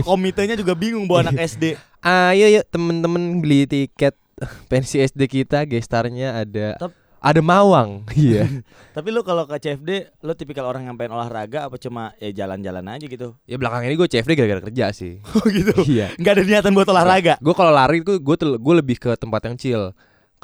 Komitenya 0.00 0.54
juga 0.54 0.72
bingung 0.72 1.10
bawa 1.10 1.26
anak 1.26 1.50
SD. 1.50 1.74
Ayo 1.98 2.46
yuk 2.46 2.64
temen-temen 2.70 3.42
beli 3.42 3.66
tiket 3.66 4.14
pensi 4.70 5.02
SD 5.02 5.26
kita 5.26 5.66
gestarnya 5.66 6.38
ada 6.38 6.78
Tep- 6.78 6.94
ada 7.18 7.40
Mawang. 7.42 8.04
Iya. 8.14 8.46
Tapi 8.92 9.08
lu 9.10 9.26
kalau 9.26 9.48
ke 9.48 9.58
CFD, 9.58 10.14
lu 10.20 10.32
tipikal 10.36 10.68
orang 10.68 10.86
yang 10.86 10.94
pengen 10.94 11.18
olahraga 11.18 11.66
apa 11.66 11.74
cuma 11.74 12.14
ya 12.20 12.30
jalan-jalan 12.30 12.86
aja 12.86 13.02
gitu? 13.02 13.34
ya 13.48 13.58
belakang 13.58 13.82
ini 13.82 13.96
gue 13.96 14.06
CFD 14.06 14.38
gara-gara 14.38 14.62
kerja 14.62 14.94
sih. 14.94 15.18
Oh 15.34 15.42
gitu. 15.48 15.74
iya. 15.90 16.14
Nggak 16.14 16.32
ada 16.38 16.42
niatan 16.44 16.70
buat 16.70 16.86
olahraga. 16.86 17.34
Gue 17.42 17.50
kalau 17.50 17.74
lari 17.74 17.98
tuh 18.06 18.22
gue 18.22 18.36
gue 18.54 18.74
lebih 18.78 18.96
ke 19.00 19.10
tempat 19.18 19.42
yang 19.42 19.58
chill. 19.58 19.90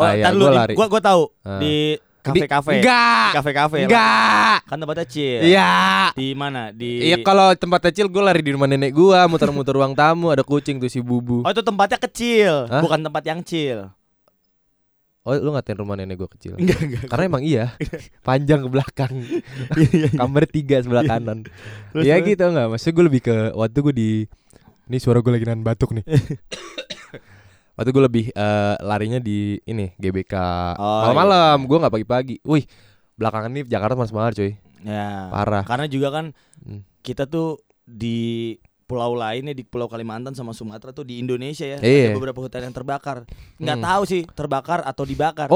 Oh, 0.00 0.06
Kayak 0.06 0.24
tar 0.24 0.32
lu 0.32 0.40
gue 0.40 0.48
di- 0.48 0.56
lari. 0.56 0.74
gua 0.74 0.86
gua 0.88 1.02
tahu 1.02 1.22
Ah. 1.42 1.60
di 1.60 1.74
kafe-kafe. 2.20 2.72
Enggak. 2.78 3.24
Di 3.26 3.36
kafe-kafe. 3.36 3.78
Enggak. 3.84 4.56
Kan 4.64 4.76
tempatnya 4.76 5.04
chill. 5.04 5.40
Iya. 5.42 5.72
Di 6.10 6.28
mana? 6.32 6.62
Di 6.70 6.90
Iya 7.02 7.16
kalau 7.20 7.52
tempat 7.54 7.80
kecil 7.82 8.06
gue 8.06 8.18
lari 8.18 8.40
di 8.40 8.50
rumah 8.50 8.64
nenek 8.64 8.90
gua 8.90 9.24
muter-muter 9.26 9.72
ruang 9.72 9.92
tamu 9.92 10.28
ada 10.28 10.40
kucing 10.40 10.76
tuh 10.76 10.86
si 10.86 10.98
bubu. 10.98 11.40
Oh, 11.40 11.50
itu 11.50 11.60
tempatnya 11.60 11.98
kecil, 11.98 12.64
Hah? 12.66 12.80
bukan 12.80 13.00
tempat 13.02 13.22
yang 13.22 13.40
chill. 13.40 13.92
Oh 15.20 15.32
lu 15.34 15.50
ngatain 15.50 15.76
rumah 15.76 15.94
nenek 15.94 16.16
gua 16.16 16.28
kecil? 16.28 16.56
Enggak, 16.56 16.80
enggak. 16.80 17.04
Karena 17.06 17.24
emang 17.26 17.42
iya 17.42 17.76
panjang 18.26 18.64
ke 18.64 18.68
belakang. 18.70 19.12
Kamar 20.14 20.44
tiga 20.46 20.76
sebelah 20.78 21.04
kanan. 21.06 21.44
Ya 21.94 22.16
terus? 22.16 22.24
gitu 22.26 22.44
enggak? 22.46 22.66
Maksudnya 22.70 22.92
gue 22.94 23.04
lebih 23.06 23.20
ke 23.22 23.36
waktu 23.52 23.78
gue 23.82 23.94
di 23.94 24.10
ini 24.86 24.96
suara 24.96 25.20
gue 25.20 25.28
lagi 25.30 25.44
nahan 25.44 25.60
batuk 25.60 25.92
nih. 25.92 26.04
waktu 27.80 27.90
gue 27.90 28.04
lebih 28.04 28.24
eh, 28.28 28.74
larinya 28.84 29.16
di 29.16 29.56
ini 29.64 29.96
GBK 29.96 30.34
Oh, 30.76 31.08
malam-malam. 31.08 31.64
Gue 31.64 31.80
nggak 31.80 31.94
pagi-pagi. 31.96 32.36
Wih 32.44 32.68
belakangan 33.16 33.48
nih 33.50 33.64
Jakarta 33.64 33.96
panas 33.96 34.12
banget 34.12 34.32
cuy. 34.36 34.52
Ya. 34.84 35.32
Parah. 35.32 35.64
Karena 35.64 35.88
juga 35.88 36.12
kan 36.12 36.36
Hmm. 36.60 36.84
kita 37.00 37.24
tuh 37.24 37.56
di 37.88 38.52
pulau 38.84 39.14
lainnya 39.14 39.54
di 39.54 39.62
Pulau 39.62 39.88
Kalimantan 39.88 40.34
sama 40.34 40.50
Sumatera 40.50 40.90
tuh 40.90 41.06
di 41.06 41.16
Indonesia 41.16 41.62
ya 41.64 41.78
Iya. 41.80 42.10
ada 42.10 42.18
beberapa 42.18 42.42
hutan 42.42 42.68
yang 42.68 42.74
terbakar. 42.74 43.24
Nggak 43.56 43.78
Hmm. 43.80 43.86
tahu 43.86 44.02
sih 44.04 44.22
terbakar 44.28 44.84
atau 44.84 45.08
dibakar. 45.08 45.48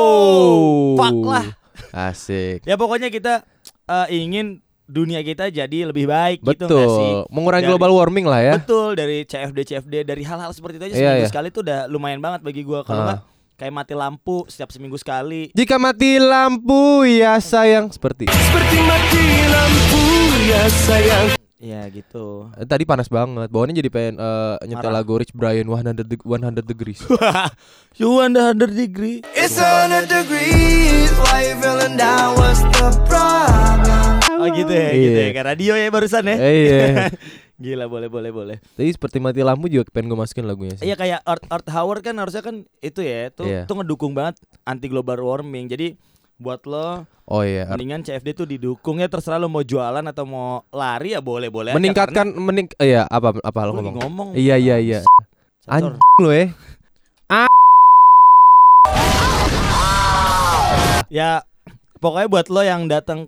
Oh. 0.00 0.96
Fuck 0.98 1.20
lah. 1.22 1.46
Asik. 1.92 2.66
Ya 2.66 2.74
pokoknya 2.74 3.06
kita 3.08 3.46
eh, 3.86 4.06
ingin 4.14 4.62
dunia 4.90 5.22
kita 5.22 5.46
jadi 5.46 5.86
lebih 5.86 6.04
baik 6.04 6.42
gitu 6.42 6.66
nggak 6.66 6.88
sih? 6.90 7.10
Betul. 7.16 7.30
Mengurangi 7.30 7.62
Dari- 7.62 7.72
global 7.72 7.90
warming 7.94 8.26
lah 8.26 8.40
ya. 8.42 8.54
Betul 8.58 8.92
dari 8.92 9.22
CFD 9.22 9.58
CFD 9.64 9.94
dari 10.02 10.20
hal-hal 10.20 10.50
seperti 10.50 10.76
itu 10.76 10.84
aja 10.84 10.92
Iya, 10.92 10.98
seminggu 11.00 11.22
iya. 11.22 11.30
sekali 11.30 11.48
tuh 11.48 11.62
udah 11.62 11.86
lumayan 11.86 12.18
banget 12.18 12.42
bagi 12.42 12.60
gua 12.60 12.82
kalau 12.82 13.06
nggak 13.06 13.20
kayak 13.54 13.70
mati 13.70 13.92
lampu 13.92 14.42
setiap 14.44 14.68
seminggu 14.68 14.96
sekali. 14.96 15.52
Jika 15.52 15.76
mati 15.76 16.16
lampu 16.16 16.82
ya 17.04 17.38
sayang 17.38 17.88
seperti. 17.88 18.26
Seperti 18.26 18.76
mati 18.80 19.24
lampu 19.46 20.02
ya 20.44 20.62
sayang 20.66 21.26
Ya 21.60 21.84
gitu. 21.86 22.48
Eh, 22.56 22.64
Tadi 22.64 22.88
panas 22.88 23.04
banget. 23.06 23.52
Bawaannya 23.52 23.76
jadi 23.76 23.92
pengen 23.92 24.16
eh, 24.16 24.56
nyetel 24.64 24.80
Marah. 24.88 25.04
lagu 25.04 25.12
Rich 25.12 25.36
Brian 25.36 25.68
100 25.68 26.08
de- 26.08 26.16
100 26.16 26.64
degrees. 26.64 27.04
You 28.00 28.16
under 28.16 28.56
100 28.56 28.72
degree. 28.72 29.20
It's 29.36 29.60
on 29.60 29.92
a 29.92 30.08
degrees. 30.08 31.12
Why 31.20 31.52
you 31.52 31.60
feeling 31.60 32.00
down? 32.00 32.32
What's 32.40 32.64
the 32.64 32.88
problem? 33.04 34.29
Oh 34.40 34.48
gitu 34.50 34.72
ya, 34.72 34.88
gitu 34.96 35.18
ya. 35.20 35.24
Iya. 35.28 35.32
Kayak 35.36 35.46
radio 35.52 35.72
ya 35.76 35.86
barusan 35.92 36.24
ya. 36.24 36.36
Eh, 36.40 36.54
iya. 36.64 36.84
Gila 37.62 37.84
boleh 37.92 38.08
boleh 38.08 38.30
boleh. 38.32 38.56
Tadi 38.72 38.88
seperti 38.88 39.20
mati 39.20 39.44
lampu 39.44 39.68
juga 39.68 39.84
pengen 39.92 40.08
gue 40.08 40.18
masukin 40.18 40.48
lagunya 40.48 40.80
sih. 40.80 40.88
Iya 40.88 40.96
kayak 40.96 41.20
Earth, 41.28 41.44
Earth 41.52 41.68
Hour 41.68 42.00
kan 42.00 42.16
harusnya 42.16 42.40
kan 42.40 42.64
itu 42.80 43.04
ya, 43.04 43.28
tuh 43.28 43.44
Iya. 43.44 43.68
tuh 43.68 43.76
ngedukung 43.76 44.16
banget 44.16 44.40
anti 44.64 44.88
global 44.88 45.20
warming. 45.20 45.68
Jadi 45.68 45.92
buat 46.40 46.64
lo 46.64 47.04
Oh 47.28 47.44
iya. 47.44 47.68
mendingan 47.68 48.00
CFD 48.00 48.32
tuh 48.32 48.48
didukung 48.48 48.96
ya 48.98 49.06
terserah 49.06 49.36
lo 49.36 49.52
mau 49.52 49.60
jualan 49.60 50.00
atau 50.02 50.24
mau 50.24 50.64
lari 50.72 51.12
ya 51.12 51.20
boleh 51.20 51.52
boleh. 51.52 51.76
Meningkatkan 51.76 52.32
mening 52.32 52.72
eh, 52.80 52.96
iya 52.96 53.04
apa 53.04 53.36
apa 53.36 53.60
lo 53.68 53.76
ngomong? 53.76 53.94
ngomong. 54.02 54.28
Iya 54.32 54.56
iya 54.56 54.80
iya. 54.80 54.98
Anjing 55.68 56.00
lo 56.18 56.32
eh. 56.32 56.48
Ya 61.10 61.42
pokoknya 61.98 62.28
buat 62.30 62.46
lo 62.48 62.62
yang 62.62 62.86
datang 62.86 63.26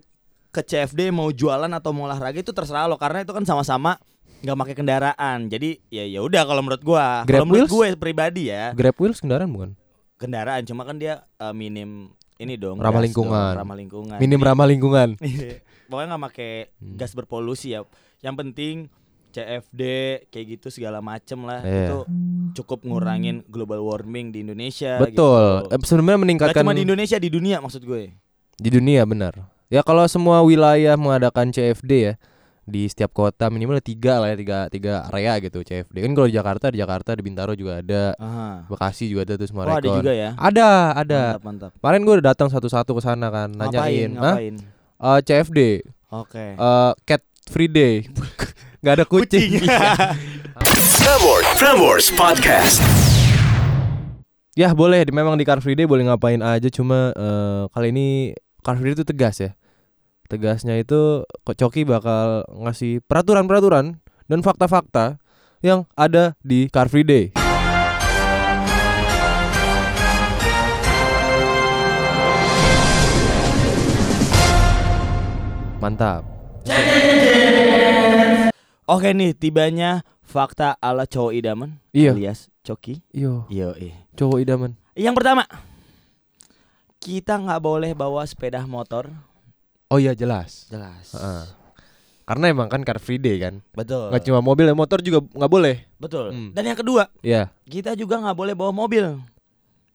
ke 0.53 0.61
CFD 0.61 1.09
mau 1.09 1.27
jualan 1.27 1.67
atau 1.67 1.89
mau 1.89 2.05
olahraga 2.05 2.37
itu 2.37 2.53
terserah 2.53 2.85
lo 2.85 2.95
karena 2.95 3.25
itu 3.25 3.33
kan 3.33 3.41
sama-sama 3.41 3.97
nggak 4.39 4.53
pakai 4.55 4.75
kendaraan. 4.75 5.39
Jadi 5.47 5.81
ya 5.87 6.05
ya 6.05 6.21
udah 6.21 6.45
kalau 6.45 6.61
menurut 6.61 6.79
gua, 6.79 7.25
kalau 7.25 7.43
menurut 7.43 7.67
gue 7.67 7.87
pribadi 7.95 8.47
ya 8.47 8.69
Grab 8.71 8.93
Wheels 8.95 9.17
kendaraan 9.17 9.49
bukan? 9.49 9.71
kendaraan 10.13 10.63
cuma 10.63 10.83
kan 10.83 10.95
dia 10.95 11.19
eh, 11.35 11.51
minim 11.51 12.07
ini 12.37 12.53
dong 12.55 12.77
Ramah 12.77 13.01
lingkungan. 13.01 13.33
dong, 13.49 13.59
ramah 13.59 13.75
lingkungan. 13.75 14.17
Minim 14.17 14.37
Jadi- 14.37 14.47
ramah 14.47 14.67
lingkungan. 14.67 15.09
pokoknya 15.89 16.07
nggak 16.07 16.23
pakai 16.23 16.51
Hmm. 16.75 16.95
gas 16.95 17.11
berpolusi 17.11 17.73
ya. 17.73 17.81
Yang 18.19 18.35
penting 18.37 18.75
CFD 19.31 19.81
kayak 20.29 20.45
gitu 20.53 20.67
segala 20.69 21.01
macem 21.01 21.41
lah 21.41 21.59
Iya. 21.59 21.89
itu 21.89 21.99
cukup 22.53 22.83
ngurangin 22.83 23.41
global 23.47 23.81
warming 23.81 24.29
di 24.29 24.41
Indonesia. 24.41 24.95
Betul. 24.97 25.65
Gitu. 25.65 25.81
Sebenarnya 25.83 26.13
Gak 26.13 26.23
meningkatkan 26.23 26.61
cuma 26.61 26.73
di 26.73 26.83
Indonesia 26.83 27.17
di 27.17 27.29
dunia 27.29 27.57
maksud 27.57 27.81
gue. 27.81 28.13
Di 28.53 28.69
dunia 28.69 29.01
benar. 29.03 29.33
Ya 29.67 29.81
kalau 29.81 30.03
semua 30.05 30.41
wilayah 30.41 30.95
mengadakan 30.95 31.49
CFD 31.49 31.91
ya 31.91 32.13
di 32.63 32.87
setiap 32.87 33.11
kota 33.11 33.51
minimal 33.51 33.83
tiga 33.83 34.23
lah 34.23 34.31
ya 34.31 34.37
tiga 34.37 34.57
tiga 34.67 34.93
area 35.09 35.35
gitu 35.37 35.59
CFD 35.61 35.99
kan 35.99 36.11
kalau 36.13 36.27
di 36.27 36.33
Jakarta 36.33 36.65
di 36.71 36.79
Jakarta 36.79 37.11
di 37.11 37.19
Bintaro 37.21 37.51
juga 37.53 37.79
ada 37.79 38.15
Aha. 38.15 38.63
Bekasi 38.65 39.11
juga 39.11 39.27
ada 39.27 39.33
tuh 39.35 39.47
semua 39.47 39.67
Oh 39.67 39.75
ada 39.75 39.83
juga 39.83 40.11
ya. 40.11 40.31
ada 40.33 40.67
ada 40.93 41.21
Mantap 41.35 41.43
mantap. 41.43 41.71
kemarin 41.75 42.01
gue 42.01 42.13
udah 42.15 42.27
datang 42.31 42.47
satu-satu 42.47 42.95
ke 42.95 43.01
sana 43.01 43.27
kan 43.27 43.51
nanyain 43.51 44.15
Ngapain? 44.15 44.55
Ngapain? 44.55 44.55
Eh, 44.95 45.19
CFD 45.21 45.59
Oke. 46.07 46.45
eh, 46.55 46.91
cat 47.03 47.21
free 47.45 47.67
day 47.67 48.07
nggak 48.79 48.95
ada 48.95 49.05
kucing, 49.05 49.59
Prambors 50.97 51.47
Prambors 51.59 52.07
Podcast 52.11 52.79
ya 54.53 54.71
boleh 54.71 55.03
memang 55.09 55.33
di 55.33 55.43
Car 55.43 55.59
Free 55.59 55.73
Day 55.73 55.83
boleh 55.83 56.05
ngapain 56.05 56.39
aja 56.39 56.67
cuma 56.69 57.11
eh, 57.11 57.63
kali 57.71 57.91
ini 57.91 58.07
Car 58.63 58.79
Free 58.79 58.95
Day 58.95 59.03
itu 59.03 59.03
tegas 59.03 59.43
ya 59.43 59.51
tegasnya 60.31 60.79
itu 60.79 61.27
kok 61.43 61.59
Coki 61.59 61.83
bakal 61.83 62.47
ngasih 62.47 63.03
peraturan-peraturan 63.03 63.99
dan 64.31 64.39
fakta-fakta 64.39 65.19
yang 65.59 65.83
ada 65.99 66.39
di 66.39 66.71
Car 66.71 66.87
Free 66.87 67.03
Day 67.03 67.35
mantap 75.83 76.23
Oke 78.83 79.15
nih 79.15 79.31
tibanya 79.31 80.03
fakta 80.23 80.75
ala 80.79 81.03
cowok 81.07 81.35
idaman 81.35 81.79
Iya. 81.95 82.15
alias 82.15 82.51
Coki. 82.63 83.03
Yo 83.15 83.47
eh. 83.51 83.95
cowok 84.15 84.43
idaman. 84.43 84.75
Yang 84.95 85.15
pertama 85.19 85.43
kita 87.03 87.35
nggak 87.35 87.59
boleh 87.59 87.91
bawa 87.91 88.23
sepeda 88.23 88.63
motor. 88.63 89.11
Oh 89.91 89.99
iya 89.99 90.15
jelas. 90.15 90.71
Jelas. 90.71 91.11
Heeh. 91.11 91.43
Karena 92.23 92.45
emang 92.47 92.71
kan 92.71 92.79
Car 92.81 92.97
Free 92.97 93.19
Day 93.19 93.35
kan. 93.37 93.59
Betul. 93.75 94.07
Nggak 94.07 94.23
cuma 94.23 94.39
mobil, 94.39 94.63
ya, 94.63 94.73
motor 94.73 95.03
juga 95.03 95.19
nggak 95.19 95.51
boleh. 95.51 95.83
Betul. 95.99 96.31
Hmm. 96.31 96.49
Dan 96.55 96.63
yang 96.65 96.79
kedua 96.79 97.11
Iya. 97.19 97.51
kita 97.67 97.93
juga 97.93 98.15
nggak 98.17 98.33
boleh 98.33 98.53
bawa 98.55 98.71
mobil. 98.71 99.19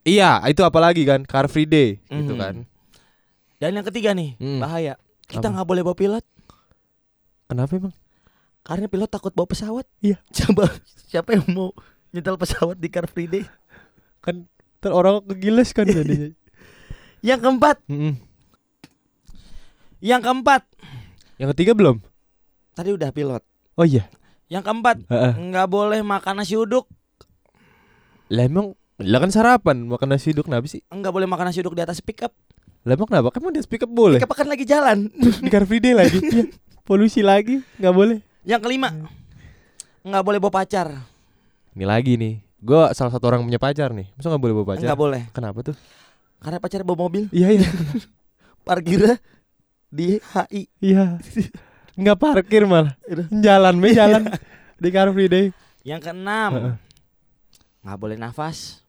Iya, 0.04 0.44
itu 0.46 0.60
apalagi 0.60 1.02
kan 1.02 1.24
Car 1.24 1.48
Free 1.48 1.64
Day 1.64 1.96
gitu 2.04 2.36
Mhm. 2.36 2.40
kan. 2.40 2.54
Dan 3.58 3.70
yang 3.74 3.86
ketiga 3.88 4.12
nih 4.12 4.36
Hmm. 4.36 4.60
bahaya. 4.60 5.00
Kita 5.24 5.48
nggak 5.48 5.66
boleh 5.66 5.82
bawa 5.82 5.96
pilot 5.96 6.24
Kenapa 7.48 7.72
emang? 7.74 7.96
karena 8.60 8.84
pilot 8.86 9.08
takut 9.08 9.32
bawa 9.32 9.48
pesawat. 9.48 9.88
Iya. 10.04 10.20
Coba 10.36 10.68
siapa 11.08 11.32
yang 11.32 11.48
mau 11.48 11.72
nyetel 12.12 12.36
pesawat 12.36 12.76
di 12.76 12.92
Car 12.92 13.08
Free 13.08 13.24
Day? 13.26 13.48
Kan 14.20 14.44
ter 14.78 14.92
orang 14.92 15.24
kegiles 15.24 15.72
kan 15.72 15.88
jadinya. 15.88 16.28
Yang 17.18 17.40
keempat, 17.42 17.76
Mm-mm. 17.90 18.14
yang 19.98 20.22
keempat 20.22 20.62
Yang 21.36 21.48
ketiga 21.54 21.72
belum? 21.74 21.96
tadi 22.72 22.94
udah 22.94 23.10
pilot. 23.10 23.42
Oh 23.74 23.82
iya. 23.82 24.06
Yang 24.46 24.64
keempat 24.64 24.96
Heeh. 25.06 25.32
nggak 25.50 25.66
boleh 25.66 25.98
makan 26.00 26.40
nasi 26.40 26.54
uduk, 26.54 26.86
Lah 28.30 28.46
emang 28.46 28.78
lah 28.98 29.18
kan 29.18 29.30
sarapan 29.30 29.82
makan 29.82 30.14
nasi 30.14 30.30
uduk 30.30 30.46
kenapa 30.46 30.66
sih? 30.66 30.82
nggak 30.86 31.10
boleh 31.10 31.26
makan 31.26 31.50
nasi 31.50 31.58
uduk 31.58 31.74
di 31.74 31.82
atas 31.82 31.98
pickup. 31.98 32.30
Lah 32.86 32.94
emang 32.94 33.10
kenapa? 33.10 33.34
Kan 33.34 33.50
di 33.50 33.58
speak 33.58 33.82
up 33.82 33.90
boleh. 33.90 34.22
Pickup 34.22 34.34
kan 34.34 34.46
lagi 34.46 34.62
jalan. 34.62 35.10
di 35.42 35.50
Car 35.50 35.66
Free 35.66 35.82
Day 35.82 35.94
lagi. 35.94 36.18
Iya. 36.24 36.44
Polusi 36.86 37.20
lagi, 37.20 37.60
nggak 37.76 37.92
boleh. 37.92 38.16
yang 38.48 38.64
kelima, 38.64 38.88
nggak 40.00 40.24
boleh 40.24 40.40
bawa 40.40 40.64
pacar. 40.64 40.88
Ini 41.76 41.84
lagi 41.84 42.16
nih. 42.16 42.40
Gua 42.64 42.96
salah 42.96 43.12
satu 43.12 43.28
orang 43.28 43.44
punya 43.44 43.60
pacar 43.60 43.92
nih. 43.92 44.08
Masa 44.16 44.32
nggak 44.32 44.40
boleh 44.40 44.54
bawa 44.56 44.66
pacar? 44.72 44.88
Nggak 44.88 44.96
boleh. 44.96 45.22
Kenapa 45.36 45.60
tuh? 45.60 45.76
Karena 46.38 46.58
pacar 46.62 46.86
bawa 46.86 47.10
mobil, 47.10 47.26
Iya 47.34 47.48
iya. 47.58 47.68
parkirnya 48.66 49.18
di 49.90 50.22
HI. 50.22 50.62
Iya. 50.78 51.18
Nggak 51.98 52.18
parkir 52.18 52.62
malah. 52.62 52.94
Jalan, 53.34 53.74
me 53.74 53.90
jalan 53.90 54.22
di 54.78 54.88
Car 54.94 55.10
Free 55.10 55.26
Day. 55.26 55.46
Yang 55.82 56.10
keenam, 56.10 56.78
nggak 57.82 57.98
boleh 57.98 58.14
nafas. 58.14 58.86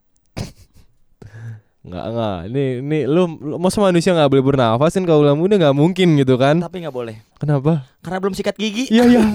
Nggak 1.79 2.06
nggak. 2.12 2.38
Ini 2.53 2.63
ini 2.86 3.00
lu, 3.10 3.39
lu 3.39 3.56
masa 3.58 3.82
manusia 3.82 4.13
nggak 4.13 4.29
boleh 4.29 4.46
bernafas 4.46 4.94
kan 4.94 5.06
kalau 5.10 5.25
muda 5.34 5.58
nggak 5.58 5.74
mungkin 5.74 6.22
gitu 6.22 6.38
kan? 6.38 6.62
Tapi 6.62 6.86
nggak 6.86 6.94
boleh. 6.94 7.18
Kenapa? 7.41 7.88
Karena 8.06 8.20
belum 8.22 8.36
sikat 8.38 8.53
gigi. 8.60 8.94
Iya 8.94 9.03
iya. 9.10 9.24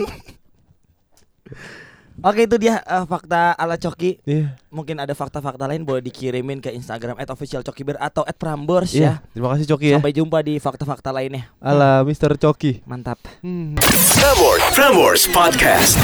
Oke 2.24 2.48
itu 2.48 2.56
dia 2.56 2.80
eh, 2.80 3.04
fakta 3.04 3.52
ala 3.52 3.76
Coki. 3.76 4.16
Iya. 4.24 4.56
Mungkin 4.72 4.96
ada 4.96 5.12
fakta-fakta 5.12 5.68
lain 5.68 5.84
boleh 5.84 6.00
dikirimin 6.00 6.64
ke 6.64 6.72
Instagram 6.72 7.20
@officialcokiber 7.20 8.00
atau 8.00 8.24
@prambors 8.24 8.96
Iya. 8.96 9.20
ya. 9.20 9.28
Terima 9.36 9.52
kasih 9.52 9.66
Coki 9.68 9.86
ya. 9.92 9.98
Sampai 10.00 10.16
jumpa 10.16 10.40
di 10.40 10.56
fakta-fakta 10.56 11.12
lainnya. 11.12 11.52
Ala 11.60 12.00
Mr. 12.00 12.40
Coki. 12.40 12.80
Mantap. 12.88 13.20
Hmm. 13.44 13.76
Prambors 14.16 14.64
Prambors 14.72 15.22
Podcast 15.28 16.00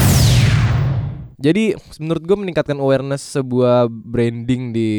Jadi 1.41 1.73
menurut 1.97 2.21
gue 2.21 2.37
meningkatkan 2.37 2.77
awareness 2.77 3.33
sebuah 3.33 3.89
branding 3.89 4.71
di 4.71 4.91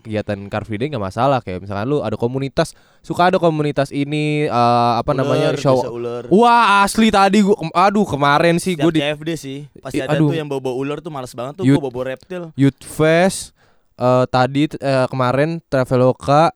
kegiatan 0.00 0.38
Car 0.46 0.62
Free 0.62 0.78
Day 0.78 0.86
nggak 0.86 1.02
masalah 1.02 1.42
kayak 1.42 1.58
misalkan 1.60 1.90
lu 1.90 1.98
ada 1.98 2.14
komunitas 2.14 2.72
suka 3.02 3.26
ada 3.26 3.42
komunitas 3.42 3.90
ini 3.90 4.46
eh, 4.46 4.92
apa 4.94 5.10
namanya 5.10 5.50
Ular, 5.50 5.58
show 5.58 5.82
ular. 5.90 6.22
Wah 6.30 6.86
asli 6.86 7.10
tadi 7.10 7.42
gua 7.42 7.58
kem- 7.58 7.74
aduh 7.74 8.06
kemarin 8.06 8.56
sih 8.56 8.78
gue 8.78 8.86
di 8.88 9.02
CFD 9.02 9.30
sih 9.34 9.58
pasti 9.82 9.98
I- 9.98 10.06
ada 10.06 10.14
aduh. 10.14 10.30
tuh 10.30 10.38
yang 10.38 10.46
bawa-bawa 10.46 10.74
ular 10.78 10.98
tuh 11.02 11.10
males 11.10 11.34
banget 11.34 11.58
tuh 11.58 11.64
Youth- 11.66 11.82
bawa-bawa 11.82 12.14
reptil. 12.14 12.54
Youth 12.54 12.86
Fest 12.86 13.50
eh, 13.98 14.24
tadi 14.30 14.70
eh, 14.70 15.06
kemarin 15.10 15.58
Traveloka 15.66 16.54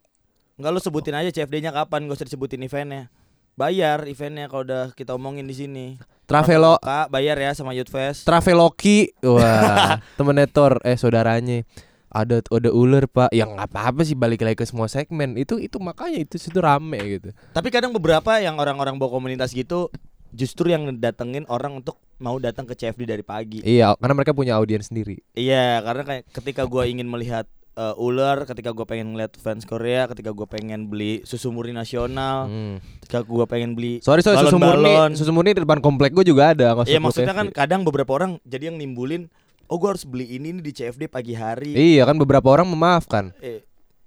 Enggak 0.54 0.70
lu 0.70 0.78
sebutin 0.78 1.18
aja 1.18 1.34
CFD-nya 1.34 1.74
kapan, 1.74 2.06
gak 2.06 2.14
usah 2.14 2.26
disebutin 2.30 2.62
eventnya. 2.62 3.10
Bayar 3.54 4.02
eventnya 4.10 4.50
kalau 4.50 4.66
udah 4.66 4.90
kita 4.98 5.14
omongin 5.14 5.46
di 5.46 5.54
sini. 5.54 5.86
Travelo 6.26 6.80
Kak, 6.82 7.06
bayar 7.12 7.38
ya 7.38 7.54
sama 7.54 7.70
Youth 7.70 7.92
Fest. 7.92 8.26
Traveloki. 8.26 9.14
Wah 9.22 10.02
temen 10.18 10.34
Netor 10.34 10.82
eh 10.82 10.98
saudaranya. 10.98 11.62
Ada 12.10 12.42
ada 12.50 12.70
ular 12.74 13.06
pak. 13.06 13.30
Yang 13.30 13.54
nggak 13.54 13.68
apa-apa 13.70 14.02
sih 14.02 14.18
balik 14.18 14.42
lagi 14.42 14.58
ke 14.58 14.66
semua 14.66 14.90
segmen. 14.90 15.38
Itu 15.38 15.62
itu 15.62 15.78
makanya 15.78 16.18
itu 16.18 16.34
situ 16.34 16.58
rame 16.58 16.98
gitu. 17.06 17.30
Tapi 17.54 17.70
kadang 17.70 17.94
beberapa 17.94 18.42
yang 18.42 18.58
orang-orang 18.58 18.98
bawa 18.98 19.22
komunitas 19.22 19.54
gitu 19.54 19.86
justru 20.34 20.74
yang 20.74 20.90
datengin 20.98 21.46
orang 21.46 21.78
untuk 21.78 22.02
mau 22.18 22.34
datang 22.42 22.66
ke 22.66 22.74
CFD 22.74 23.06
dari 23.06 23.22
pagi. 23.22 23.62
iya 23.62 23.94
karena 23.94 24.14
mereka 24.18 24.34
punya 24.34 24.58
audiens 24.58 24.90
sendiri. 24.90 25.22
Iya, 25.38 25.78
karena 25.86 26.02
kayak 26.02 26.22
ketika 26.34 26.62
gua 26.66 26.90
ingin 26.90 27.06
melihat 27.06 27.46
eh, 27.74 27.94
ular, 27.96 28.44
ketika 28.44 28.70
gua 28.70 28.84
pengen 28.84 29.12
ngeliat 29.12 29.34
fans 29.34 29.62
Korea, 29.62 30.06
ketika 30.06 30.30
gua 30.30 30.46
pengen 30.46 30.86
beli 30.86 31.20
susu 31.22 31.50
murni 31.50 31.70
nasional, 31.70 32.46
Hmm. 32.46 32.76
ketika 33.00 33.20
gua 33.20 33.44
pengen 33.44 33.74
beli 33.74 33.98
sorry 34.00 34.22
sorry 34.22 34.38
susu 34.38 34.56
murni 34.56 34.94
susu 35.12 35.30
murni 35.30 35.52
di 35.52 35.60
depan 35.60 35.78
komplek 35.78 36.10
gue 36.10 36.24
juga 36.24 36.50
ada 36.50 36.78
Iya 36.82 36.98
maksudnya 36.98 37.32
kan 37.32 37.50
FD. 37.50 37.56
kadang 37.56 37.80
beberapa 37.82 38.10
orang 38.12 38.38
jadi 38.42 38.70
yang 38.70 38.78
nimbulin 38.78 39.26
Oh 39.64 39.80
gue 39.80 39.88
harus 39.88 40.04
beli 40.04 40.28
ini 40.28 40.52
nih 40.52 40.62
di 40.62 40.72
CFD 40.72 41.08
pagi 41.08 41.32
hari. 41.32 41.72
Iya 41.72 42.04
kan 42.04 42.20
beberapa 42.20 42.44
orang 42.46 42.68
memaafkan. 42.68 43.32
Eh, 43.40 43.64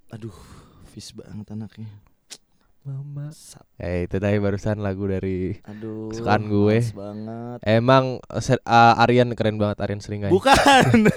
Aduh 0.07 0.31
Fis 0.87 1.09
banget 1.11 1.49
anaknya 1.49 1.89
mama. 2.87 3.27
Eh 3.75 4.07
itu 4.07 4.15
tadi 4.15 4.39
barusan 4.39 4.79
lagu 4.79 5.03
dari 5.03 5.59
Aduh 5.67 6.07
Kesukaan 6.07 6.47
gue. 6.47 6.79
banget. 6.95 7.59
Emang 7.61 8.23
set, 8.39 8.63
uh, 8.63 8.95
Aryan 8.97 9.35
keren 9.35 9.59
banget 9.59 9.83
Aryan 9.83 9.99
Seringai. 9.99 10.31
Bukan. 10.31 10.55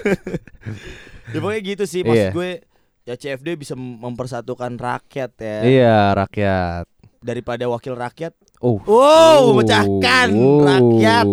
Ya 1.31 1.39
pokoknya 1.39 1.61
gitu 1.63 1.83
sih 1.87 2.03
Maksud 2.03 2.17
Iya. 2.19 2.31
gue 2.35 2.51
Ya 3.01 3.15
CFD 3.15 3.55
bisa 3.55 3.73
mempersatukan 3.73 4.75
rakyat 4.75 5.31
ya. 5.39 5.57
Iya 5.63 5.97
rakyat. 6.13 6.85
Daripada 7.17 7.65
wakil 7.65 7.95
rakyat. 7.95 8.35
Oh 8.59 8.77
Wow 8.83 9.55
memecahkan 9.55 10.29
rakyat. 10.61 11.25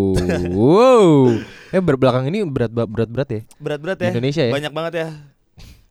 Wow. 0.48 1.34
Eh 1.68 1.82
berbelakang 1.82 2.24
ini 2.30 2.40
berat 2.46 2.72
berat 2.72 3.10
berat 3.10 3.28
ya? 3.28 3.40
Berat-berat 3.60 3.98
Di 4.00 4.04
ya 4.06 4.10
Indonesia 4.16 4.42
ya? 4.48 4.52
Banyak 4.54 4.72
banget 4.72 4.92
ya 4.96 5.08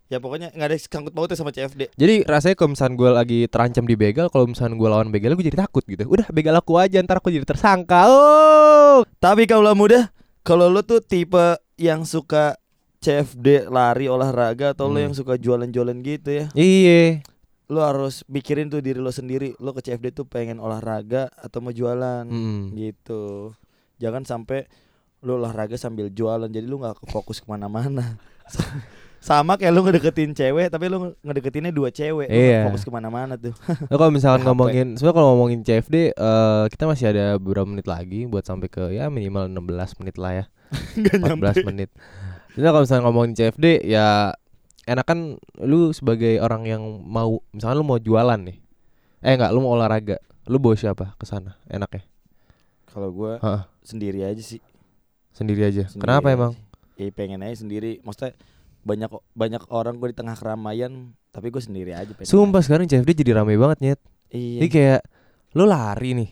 Ya 0.08 0.18
pokoknya 0.18 0.52
nggak 0.52 0.68
ada 0.68 0.78
sangkut 0.80 1.12
pautnya 1.12 1.36
sama 1.36 1.52
CFD 1.52 1.92
Jadi 1.94 2.24
rasanya 2.24 2.56
kalau 2.56 2.72
misalnya 2.72 2.96
gue 2.96 3.10
lagi 3.12 3.40
terancam 3.46 3.84
di 3.84 3.94
begal 3.94 4.28
Kalau 4.28 4.48
misalnya 4.48 4.76
gue 4.76 4.88
lawan 4.88 5.12
begal 5.12 5.36
gue 5.36 5.44
jadi 5.44 5.60
takut 5.60 5.84
gitu 5.84 6.08
Udah 6.08 6.28
begal 6.30 6.56
aku 6.56 6.76
aja 6.76 7.00
ntar 7.02 7.20
aku 7.20 7.28
jadi 7.28 7.44
tersangka 7.44 8.08
Oh 8.08 9.04
Tapi 9.18 9.44
kaulah 9.44 9.76
muda, 9.76 10.08
kalau 10.42 10.68
lo 10.68 10.80
tuh 10.82 11.00
tipe 11.00 11.60
yang 11.76 12.02
suka 12.02 12.56
CFD 12.98 13.68
lari 13.68 14.08
olahraga 14.08 14.72
atau 14.72 14.88
lo 14.88 14.96
Hmm. 14.96 15.06
yang 15.06 15.14
suka 15.14 15.36
jualan-jualan 15.36 15.98
gitu 16.02 16.30
ya, 16.34 16.46
Iya 16.52 17.22
lo 17.68 17.84
harus 17.84 18.24
pikirin 18.24 18.72
tuh 18.72 18.80
diri 18.80 18.96
lo 18.96 19.12
sendiri. 19.12 19.52
Lo 19.60 19.70
ke 19.70 19.84
CFD 19.84 20.10
tuh 20.14 20.24
pengen 20.24 20.56
olahraga 20.58 21.28
atau 21.36 21.60
mau 21.60 21.70
jualan 21.70 22.24
Mm. 22.24 22.72
gitu. 22.74 23.52
Jangan 23.98 24.24
sampai 24.24 24.72
lo 25.20 25.36
olahraga 25.36 25.76
sambil 25.76 26.08
jualan, 26.08 26.48
jadi 26.48 26.64
lo 26.64 26.80
nggak 26.80 27.04
fokus 27.06 27.38
ke 27.38 27.46
mana-mana. 27.46 28.16
Sama 29.28 29.60
kayak 29.60 29.76
lo 29.76 29.84
ngedeketin 29.84 30.32
cewek, 30.32 30.72
tapi 30.72 30.88
lo 30.88 31.12
ngedeketinnya 31.20 31.76
dua 31.76 31.92
cewek, 31.92 32.32
Iya. 32.32 32.64
fokus 32.64 32.88
ke 32.88 32.92
mana-mana 32.96 33.36
tuh. 33.36 33.52
Lo 33.92 33.96
kalau 34.00 34.12
misalkan 34.16 34.48
ngomongin 34.48 34.96
Sebenernya 34.96 35.16
kalau 35.20 35.28
ngomongin 35.36 35.60
CFD 35.68 36.16
eh, 36.16 36.64
Kita 36.72 36.88
masih 36.88 37.12
ada 37.12 37.36
beberapa 37.36 37.68
menit 37.68 37.92
lagi 37.92 38.24
Buat 38.24 38.48
sampai 38.48 38.72
ke 38.72 38.96
ya 38.96 39.12
minimal 39.12 39.52
16 39.52 40.00
menit 40.00 40.16
lah 40.16 40.32
ya 40.32 40.46
Nggak 41.04 41.60
14 41.60 41.68
menit 41.68 41.90
Jadi 42.56 42.64
kalau 42.64 42.82
misalnya 42.88 43.04
ngomongin 43.04 43.34
CFD 43.36 43.66
ya 43.84 44.32
enakan 44.88 45.36
lu 45.60 45.92
sebagai 45.92 46.40
orang 46.40 46.64
yang 46.64 46.82
mau 47.04 47.44
misalnya 47.52 47.76
lu 47.78 47.86
mau 47.86 48.00
jualan 48.00 48.40
nih. 48.40 48.58
Eh 49.20 49.36
enggak, 49.36 49.52
lu 49.52 49.60
mau 49.60 49.76
olahraga. 49.76 50.18
Lu 50.48 50.58
bawa 50.58 50.80
siapa 50.80 51.12
ke 51.20 51.28
sana? 51.28 51.60
Enaknya. 51.68 52.08
Kalau 52.88 53.12
gue 53.12 53.36
Heeh. 53.44 53.62
sendiri 53.84 54.24
aja 54.24 54.40
sih. 54.40 54.64
Sendiri 55.36 55.68
aja. 55.68 55.92
Sendiri 55.92 56.02
Kenapa 56.08 56.32
aja. 56.32 56.36
emang? 56.40 56.54
Ya 56.96 57.12
pengen 57.12 57.44
aja 57.44 57.62
sendiri. 57.62 58.00
Maksudnya 58.02 58.34
banyak 58.88 59.12
banyak 59.36 59.64
orang 59.68 60.00
gue 60.00 60.16
di 60.16 60.18
tengah 60.18 60.40
keramaian, 60.40 61.12
tapi 61.36 61.52
gue 61.52 61.60
sendiri 61.60 61.92
aja. 61.92 62.08
pengen 62.16 62.32
Sumpah 62.32 62.64
sekarang 62.64 62.88
CFD 62.88 63.20
jadi 63.20 63.44
rame 63.44 63.60
banget 63.60 63.78
nyet. 63.84 64.00
Iya. 64.32 64.64
Ini 64.64 64.68
kayak 64.72 65.02
lu 65.60 65.68
lari 65.68 66.16
nih. 66.16 66.30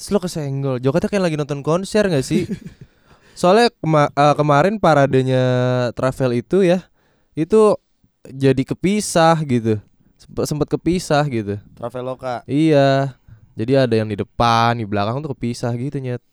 Terus 0.00 0.08
lu 0.16 0.18
kesenggol. 0.18 0.76
Jokatnya 0.80 1.12
kayak 1.12 1.24
lagi 1.28 1.36
nonton 1.36 1.60
konser 1.60 2.08
gak 2.08 2.24
sih? 2.24 2.48
Soalnya 3.40 3.68
kema- 3.84 4.12
eh, 4.12 4.34
kemarin 4.36 4.80
paradenya 4.80 5.44
travel 5.92 6.40
itu 6.40 6.64
ya, 6.64 6.88
itu 7.36 7.76
jadi 8.24 8.62
kepisah 8.64 9.36
gitu. 9.44 9.76
Sempet, 10.16 10.44
sempet 10.48 10.68
kepisah 10.72 11.24
gitu. 11.28 11.60
Traveloka. 11.76 12.44
Iya. 12.48 13.16
Jadi 13.56 13.72
ada 13.76 13.92
yang 13.92 14.08
di 14.08 14.16
depan, 14.16 14.76
di 14.80 14.88
belakang 14.88 15.20
tuh 15.20 15.36
kepisah 15.36 15.72
gitu 15.76 16.00
nyet. 16.00 16.24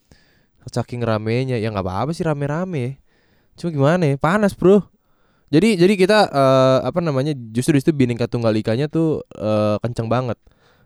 Saking 0.68 1.00
ramenya, 1.00 1.56
ya 1.56 1.72
nggak 1.72 1.80
apa-apa 1.80 2.12
sih 2.12 2.28
rame-rame. 2.28 3.00
Cuma 3.56 3.72
gimana 3.72 4.04
ya, 4.04 4.20
panas 4.20 4.52
bro. 4.52 4.84
Jadi 5.48 5.76
jadi 5.76 5.94
kita 5.96 6.18
eh, 6.28 6.78
apa 6.84 7.00
namanya 7.00 7.32
justru 7.50 7.72
di 7.72 7.80
situ 7.80 7.92
bineka 7.92 8.28
tunggal 8.28 8.52
ikanya 8.52 8.86
tuh 8.86 9.24
eh, 9.32 9.76
kenceng 9.80 10.06
banget. 10.06 10.36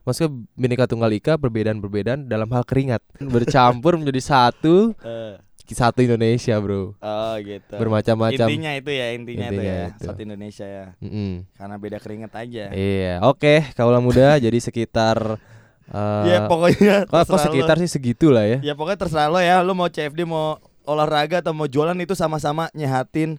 Maksudnya 0.02 0.30
bineka 0.54 0.86
tunggal 0.86 1.10
ika 1.10 1.38
perbedaan-perbedaan 1.38 2.26
dalam 2.26 2.50
hal 2.50 2.62
keringat 2.62 3.02
bercampur 3.20 3.94
menjadi 3.94 4.18
satu 4.18 4.94
Eh, 4.98 5.38
satu 5.72 6.04
Indonesia 6.04 6.52
bro. 6.58 6.92
oh 6.94 7.34
gitu. 7.40 7.74
Bermacam-macam. 7.74 8.44
Intinya 8.44 8.76
itu 8.76 8.90
ya, 8.92 9.06
intinya, 9.16 9.46
itu 9.48 9.54
Intinya 9.56 9.72
ya. 9.72 9.86
itu. 9.88 10.04
Satu 10.04 10.20
Indonesia 10.20 10.66
ya. 10.68 10.86
Mm-mm. 11.00 11.30
Karena 11.56 11.74
beda 11.80 11.96
keringet 11.96 12.32
aja. 12.36 12.64
Iya, 12.68 13.14
oke, 13.24 13.72
kaulah 13.72 14.02
muda 14.02 14.36
jadi 14.44 14.58
sekitar 14.58 15.40
eh, 15.88 16.24
Ya 16.28 16.44
pokoknya 16.44 17.06
kok, 17.10 17.24
sekitar 17.24 17.78
lo. 17.78 17.82
sih 17.82 17.88
segitulah 17.88 18.44
ya. 18.44 18.58
Ya 18.60 18.74
pokoknya 18.76 19.00
terserah 19.00 19.32
lo 19.32 19.40
ya, 19.40 19.64
lo 19.64 19.72
mau 19.72 19.88
CFD 19.88 20.28
mau 20.28 20.60
olahraga 20.84 21.40
atau 21.40 21.54
mau 21.56 21.64
jualan 21.64 21.96
itu 21.96 22.12
sama-sama 22.12 22.68
nyehatin 22.74 23.38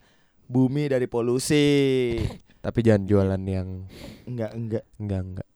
bumi 0.53 0.85
dari 0.85 1.09
polusi. 1.09 1.65
Tapi 2.61 2.79
jangan 2.79 3.03
jualan 3.03 3.41
yang 3.43 3.89
Enggak, 4.23 4.53
enggak. 4.53 4.83
enggak 4.95 5.21
enggak. 5.25 5.47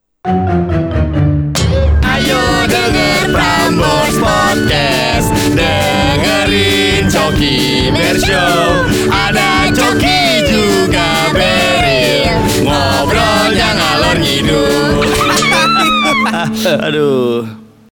Ayo 2.03 2.41
denger 2.67 3.31
Prambors 3.31 4.17
Podcast 4.19 5.29
Dengerin 5.55 7.07
Coki 7.07 7.87
Bear 7.95 8.17
Show 8.19 8.83
Ada 9.07 9.71
Coki 9.71 10.19
juga 10.51 11.31
Beril 11.31 12.35
Ngobrolnya 12.67 13.69
ngalor 13.71 14.17
ngidul 14.19 15.07
Aduh. 16.91 17.66